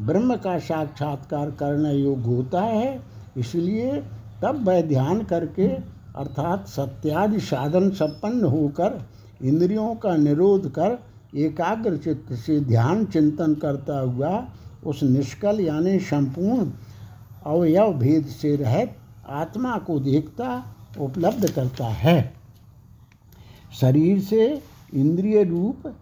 ब्रह्म 0.00 0.36
का 0.36 0.58
साक्षात्कार 0.58 1.50
करने 1.50 1.92
योग्य 1.94 2.22
होता 2.22 2.60
है। 2.60 3.00
इसलिए 3.36 4.02
तब 4.42 4.64
वह 4.68 4.82
ध्यान 4.82 5.22
करके 5.22 5.68
अर्थात 6.16 6.68
सत्यादि 6.68 7.40
साधन 7.40 7.90
संपन्न 7.90 8.44
होकर 8.44 9.02
इंद्रियों 9.42 9.94
का 9.94 10.16
निरोध 10.16 10.70
कर 10.70 10.98
एकाग्र 11.34 11.96
चित्त 11.96 12.32
से 12.32 12.60
ध्यान 12.60 13.04
चिंतन 13.04 13.54
करता 13.54 13.98
हुआ 13.98 14.48
उस 14.86 15.02
निष्कल 15.02 15.60
यानी 15.60 15.98
संपूर्ण 15.98 16.70
अवयव 17.46 17.92
भेद 17.92 18.26
से 18.26 18.56
रहित 18.56 18.96
आत्मा 19.28 19.78
को 19.78 19.98
देखता 20.00 20.64
उपलब्ध 21.00 21.50
करता 21.50 21.86
है। 21.86 22.32
शरीर 23.80 24.20
से 24.20 24.62
इंद्रिय 24.94 25.44
रूप 25.44 25.94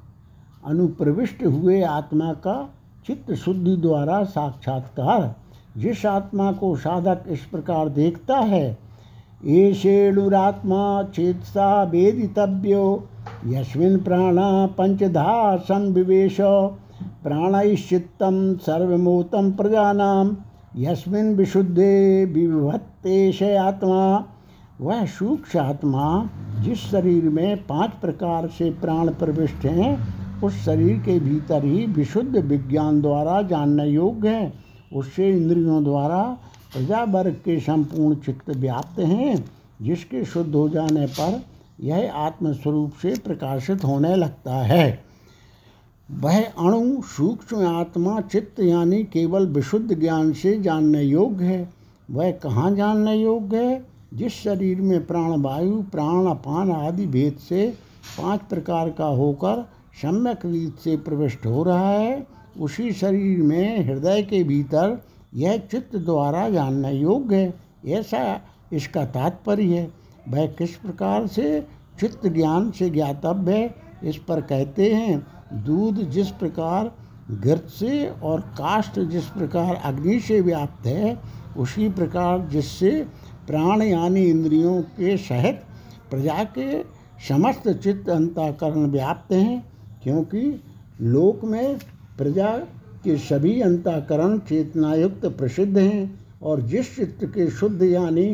अनुप्रविष्ट 0.66 1.44
हुए 1.44 1.82
आत्मा 1.82 2.32
का 2.32 2.74
चित्त 3.06 3.32
शुद्धि 3.34 3.76
द्वारा 3.76 4.24
साक्षात्कार, 4.24 5.34
जिस 5.76 6.06
आत्मा 6.06 6.52
को 6.52 6.76
साधक 6.76 7.24
इस 7.28 7.40
प्रकार 7.40 7.88
देखता 7.88 8.36
है 8.36 8.87
एषेणुरात्मा 9.46 11.02
चेतसा 11.02 11.82
वेदितव्यो, 11.82 13.08
यस्मिन् 13.46 13.98
प्राणा 13.98 14.66
पंचधा 14.66 15.56
संविवेश 15.56 16.36
प्राणैश्चित्तं 17.24 18.56
सर्वमूतं 18.56 19.52
प्रजानां, 19.52 20.34
यस्मिन् 20.76 21.36
विशुद्धे 21.36 22.24
विभत्तेश 22.24 23.42
आत्मा 23.42 24.24
वह 24.80 25.04
सूक्ष्म 25.04 25.58
आत्मा 25.58 26.28
जिस 26.60 26.78
शरीर 26.78 27.24
में 27.24 27.56
पाँच 27.56 27.90
प्रकार 27.90 28.48
से 28.48 28.70
प्राण 28.70 29.08
प्रविष्ट 29.08 29.64
हैं, 29.64 29.98
उस 30.40 30.64
शरीर 30.64 30.98
के 30.98 31.20
भीतर 31.20 31.64
ही 31.64 31.86
विशुद्ध 31.86 32.36
विज्ञान 32.36 33.00
द्वारा 33.00 33.42
जानने 33.42 33.86
योग्य 33.86 34.28
है, 34.28 34.52
उससे 34.92 35.30
इंद्रियों 35.30 35.84
द्वारा 35.84 36.36
प्रजा 36.72 37.04
वर्ग 37.04 37.32
के 37.32 37.60
संपूर्ण 37.60 38.14
चित्त 38.14 38.50
व्याप्त 38.50 38.98
हैं, 38.98 39.50
जिसके 39.82 40.24
शुद्ध 40.24 40.54
हो 40.54 40.68
जाने 40.68 41.06
पर 41.06 41.44
यह 41.80 42.12
आत्मस्वरूप 42.14 42.92
से 43.02 43.18
प्रकाशित 43.24 43.84
होने 43.84 44.16
लगता 44.16 44.54
है। 44.54 45.04
वह 46.10 46.44
अणु 46.44 47.02
सूक्ष्म 47.02 47.66
आत्मा 47.66 48.20
चित्त 48.20 48.60
यानी 48.60 49.04
केवल 49.04 49.46
विशुद्ध 49.46 50.00
ज्ञान 50.00 50.32
से 50.32 50.60
जानने 50.60 51.02
योग्य 51.02 51.44
है। 51.44 51.68
वह 52.10 52.30
कहाँ 52.30 52.74
जानने 52.74 53.16
योग्य 53.16 53.56
है? 53.56 53.86
जिस 54.14 54.32
शरीर 54.32 54.80
में 54.80 55.06
प्राण, 55.06 55.40
वायु, 55.40 55.82
प्राण, 55.82 56.26
अपान 56.26 56.72
आदि 56.72 57.06
भेद 57.06 57.36
से 57.36 57.74
पाँच 58.22 58.40
प्रकार 58.40 58.90
का 58.90 59.06
होकर 59.06 59.68
सम्यक 60.02 60.46
रीत 60.46 60.76
से 60.84 60.96
प्रविष्ट 60.96 61.46
हो 61.46 61.62
रहा 61.62 61.90
है, 61.90 62.26
उसी 62.60 62.92
शरीर 62.92 63.42
में 63.42 63.84
हृदय 63.84 64.22
के 64.22 64.44
भीतर 64.44 65.02
यह 65.34 65.56
चित्त 65.58 65.96
द्वारा 65.96 66.48
जानना 66.50 66.88
योग्य 66.88 67.36
है। 67.36 67.54
ऐसा 67.86 68.40
इसका 68.72 69.04
तात्पर्य 69.04 69.78
है। 69.78 69.90
वह 70.28 70.46
किस 70.46 70.76
प्रकार 70.76 71.26
से 71.26 71.66
चित्त 72.00 72.26
ज्ञान 72.26 72.70
से 72.70 72.90
ज्ञातव्य 72.90 73.56
है, 73.56 73.74
इस 74.04 74.16
पर 74.16 74.40
कहते 74.40 74.94
हैं, 74.94 75.26
दूध 75.64 76.10
जिस 76.10 76.30
प्रकार 76.30 76.92
घृत 77.30 77.66
से 77.68 78.08
और 78.10 78.40
काष्ठ 78.40 78.98
जिस 78.98 79.24
प्रकार 79.24 79.74
अग्नि 79.74 80.20
से 80.20 80.40
व्याप्त 80.40 80.86
है, 80.86 81.18
उसी 81.56 81.88
प्रकार 81.88 82.46
जिससे 82.46 83.06
प्राण 83.46 83.82
यानी 83.82 84.24
इंद्रियों 84.24 84.82
के 84.82 85.16
सहित 85.16 85.62
प्रजा 86.10 86.44
के 86.44 86.82
समस्त 87.28 87.68
चित्त 87.68 88.08
अंताकरण 88.08 88.86
व्याप्त 88.86 89.32
हैं, 89.32 89.72
क्योंकि 90.02 90.62
लोक 91.00 91.44
में 91.44 91.78
प्रजा 92.18 92.58
के 93.08 93.16
सभी 93.16 93.60
अंताकरण 93.60 94.38
चेतनायुक्त 94.38 95.26
प्रसिद्ध 95.26 95.78
हैं 95.78 96.20
और 96.42 96.60
जिस 96.60 96.96
चित्त 96.96 97.24
के 97.24 97.50
शुद्ध 97.50 97.82
यानी 97.82 98.26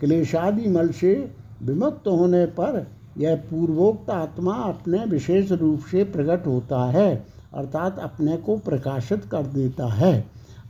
क्लेशादि 0.00 0.68
मल 0.68 0.88
से 0.88 1.32
विमुक्त 1.62 2.08
होने 2.08 2.46
पर 2.46 2.86
यह 3.18 3.36
पूर्वोक्त 3.36 4.10
आत्मा 4.10 4.52
अपने 4.52 5.04
विशेष 5.04 5.52
रूप 5.52 5.80
से 5.90 6.04
प्रकट 6.04 6.46
होता 6.46 6.84
है, 6.84 7.26
अर्थात 7.54 7.98
अपने 7.98 8.36
को 8.36 8.56
प्रकाशित 8.56 9.24
कर 9.24 9.42
देता 9.42 9.86
है। 9.86 10.24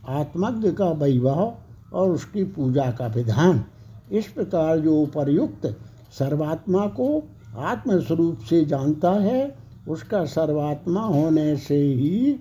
आत्मज्ञ 0.07 0.71
का 0.71 0.89
वैभव 0.91 1.53
और 1.93 2.09
उसकी 2.09 2.43
पूजा 2.43 2.91
का 2.91 3.07
विधान। 3.07 3.63
इस 4.11 4.27
प्रकार 4.27 4.79
जो 4.79 5.01
उपरयुक्त 5.01 5.67
सर्वात्मा 6.19 6.85
को 6.87 7.23
आत्मस्वरूप 7.57 8.39
से 8.49 8.65
जानता 8.65 9.11
है, 9.11 9.55
उसका 9.87 10.25
सर्वात्मा 10.25 11.01
होने 11.01 11.57
से 11.57 11.77
ही 11.77 12.39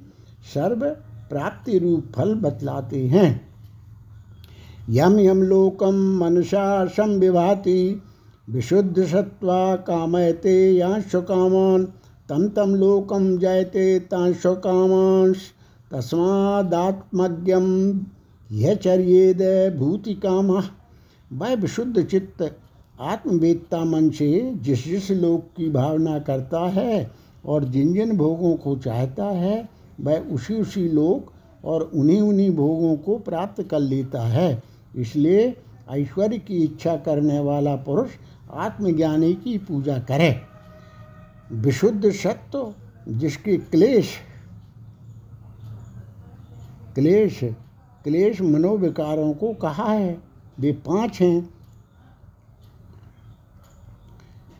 सर्व 0.54 0.96
प्राप्ति 1.30 1.78
रूप 1.78 2.12
फल 2.16 2.34
बतलाते 2.34 3.06
हैं। 3.06 3.48
यम 4.90 5.18
यम 5.18 5.42
लोकम 5.42 5.96
मनुषा 6.18 6.84
संविभाति 6.86 8.02
विशुद्ध 8.50 9.04
सत्वा 9.06 9.76
कामयते 9.76 10.56
यांश 10.72 11.14
कामान 11.14 11.84
तम 12.28 12.48
तम 12.48 12.74
लोकम 12.74 13.36
जयते 13.38 13.98
तांश 14.00 14.42
कामांश 14.46 15.36
तस्मादात्मज्ञम 15.92 17.66
यह 18.52 18.74
चर्येद 18.74 19.42
भूति 19.78 20.14
काम 20.14 20.50
वह 21.30 21.54
विशुद्ध 21.54 22.04
चित्त 22.04 22.42
आत्मवेदता 23.00 23.84
मन 23.84 24.10
से 24.10 24.54
जिस 24.56 24.84
जिस 24.84 25.10
लोक 25.10 25.44
की 25.56 25.68
भावना 25.70 26.18
करता 26.18 26.60
है 26.68 27.10
और 27.46 27.64
जिन 27.64 27.92
जिन 27.92 28.16
भोगों 28.16 28.54
को 28.56 28.76
चाहता 28.76 29.24
है 29.24 29.68
वह 30.00 30.18
उसी 30.18 30.54
उसी 30.54 30.88
लोक 30.88 31.32
और 31.64 31.82
उन्हीं 31.82 32.20
उन्हीं 32.20 32.50
भोगों 32.50 32.96
को 32.96 33.18
प्राप्त 33.18 33.62
कर 33.62 33.80
लेता 33.80 34.22
है। 34.22 34.62
इसलिए 34.96 35.56
ऐश्वर्य 35.90 36.38
की 36.38 36.56
इच्छा 36.64 36.96
करने 36.96 37.38
वाला 37.38 37.76
पुरुष 37.76 38.10
आत्मज्ञानी 38.50 39.34
की 39.34 39.58
पूजा 39.58 39.98
करे। 39.98 40.40
विशुद्ध 41.52 42.10
सत्व 42.10 42.74
जिसके 43.08 43.56
क्लेश 43.56 44.14
क्लेश 46.94 47.40
क्लेश 48.04 48.40
मनोविकारों 48.40 49.32
को 49.32 49.54
कहा 49.54 49.92
है, 49.92 50.18
वे 50.60 50.72
पाँच 50.72 51.20
हैं। 51.20 51.54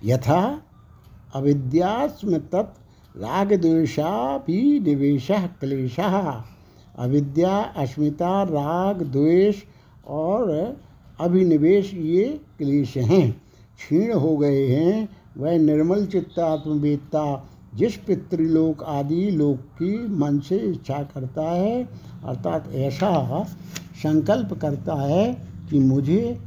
यथा 0.04 0.62
अविद्यास्म 1.34 2.38
तत् 2.38 2.87
राग 3.16 3.52
द्वेषा 3.52 4.38
भी 4.38 4.80
निवेश 4.80 5.28
क्लेश 5.30 5.96
अविद्या, 6.98 7.58
अस्मिता, 7.76 8.42
राग, 8.42 9.02
द्वेष 9.02 9.62
और 10.06 10.76
अभिनिवेश 11.20 11.94
ये 11.94 12.40
क्लेश 12.58 12.96
हैं। 12.96 13.30
क्षीण 13.76 14.12
हो 14.12 14.36
गए 14.36 14.66
हैं, 14.66 15.08
वह 15.38 15.58
निर्मल 15.58 16.06
चित्तात्मवेदता 16.06 17.48
जिस 17.74 17.96
पितृलोक 17.96 18.82
आदि 18.82 19.30
लोक 19.30 19.56
की 19.56 20.08
मन 20.08 20.38
से 20.38 20.56
इच्छा 20.56 20.98
करता 21.14 21.42
है, 21.42 21.82
अर्थात 22.24 22.72
ऐसा 22.72 23.42
संकल्प 24.02 24.58
करता 24.62 24.94
है 24.94 25.32
कि 25.70 25.78
मुझे 25.78 26.38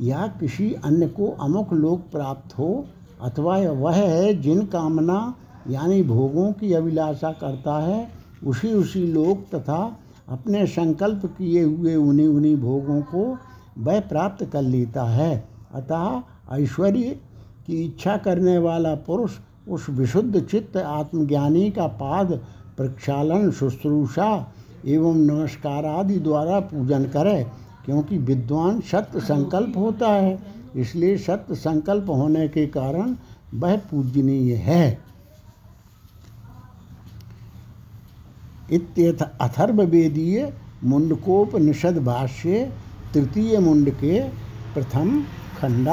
या 0.00 0.26
किसी 0.40 0.72
अन्य 0.84 1.06
को 1.06 1.28
अमुक 1.40 1.72
लोक 1.72 2.00
प्राप्त 2.12 2.58
हो, 2.58 2.86
अथवा 3.22 3.58
वह 3.58 3.94
है 3.94 4.34
जिन 4.34 4.66
कामना 4.66 5.34
यानी 5.70 6.02
भोगों 6.02 6.52
की 6.52 6.72
अभिलाषा 6.72 7.32
करता 7.32 7.78
है, 7.78 8.08
उसी 8.46 8.72
उसी 8.72 9.06
लोक 9.06 9.54
तथा 9.54 9.96
अपने 10.28 10.66
संकल्प 10.66 11.26
किए 11.26 11.62
हुए 11.62 11.94
उन्हीं 11.94 12.28
उन्हीं 12.28 12.56
भोगों 12.56 13.00
को 13.02 13.38
वह 13.78 14.00
प्राप्त 14.00 14.44
कर 14.44 14.62
लेता 14.62 15.04
है। 15.04 15.48
अतः 15.74 16.22
ऐश्वर्य 16.54 17.20
की 17.66 17.84
इच्छा 17.84 18.16
करने 18.16 18.58
वाला 18.58 18.94
पुरुष 18.94 19.30
उस 19.68 19.86
विशुद्ध 19.90 20.40
चित्त 20.40 20.76
आत्मज्ञानी 20.76 21.70
का 21.70 21.86
पाद, 21.86 22.40
प्रक्षालन, 22.76 23.50
शुश्रूषा 23.50 24.52
एवं 24.86 25.14
नमस्कार 25.14 25.86
आदि 25.86 26.18
द्वारा 26.18 26.60
पूजन 26.60 27.04
करे, 27.04 27.46
क्योंकि 27.84 28.18
विद्वान 28.18 28.80
सत्य 28.80 29.20
संकल्प 29.20 29.76
होता 29.76 30.08
है। 30.08 30.38
इसलिए 30.76 31.16
सत्य 31.16 31.54
संकल्प 31.54 32.08
होने 32.08 32.48
के 32.48 32.66
कारण 32.66 33.16
वह 33.54 33.76
पूजनीय 33.76 34.54
है। 34.54 35.11
इत्यथ 38.72 39.22
अथर्ववेदीय 39.40 40.52
मुंडकोपनिषद 40.84 41.98
भाष्ये 42.04 42.64
तृतीय 43.14 43.58
मुंड 43.58 43.90
के 43.94 44.20
प्रथम 44.74 45.20
खंड 45.58 45.88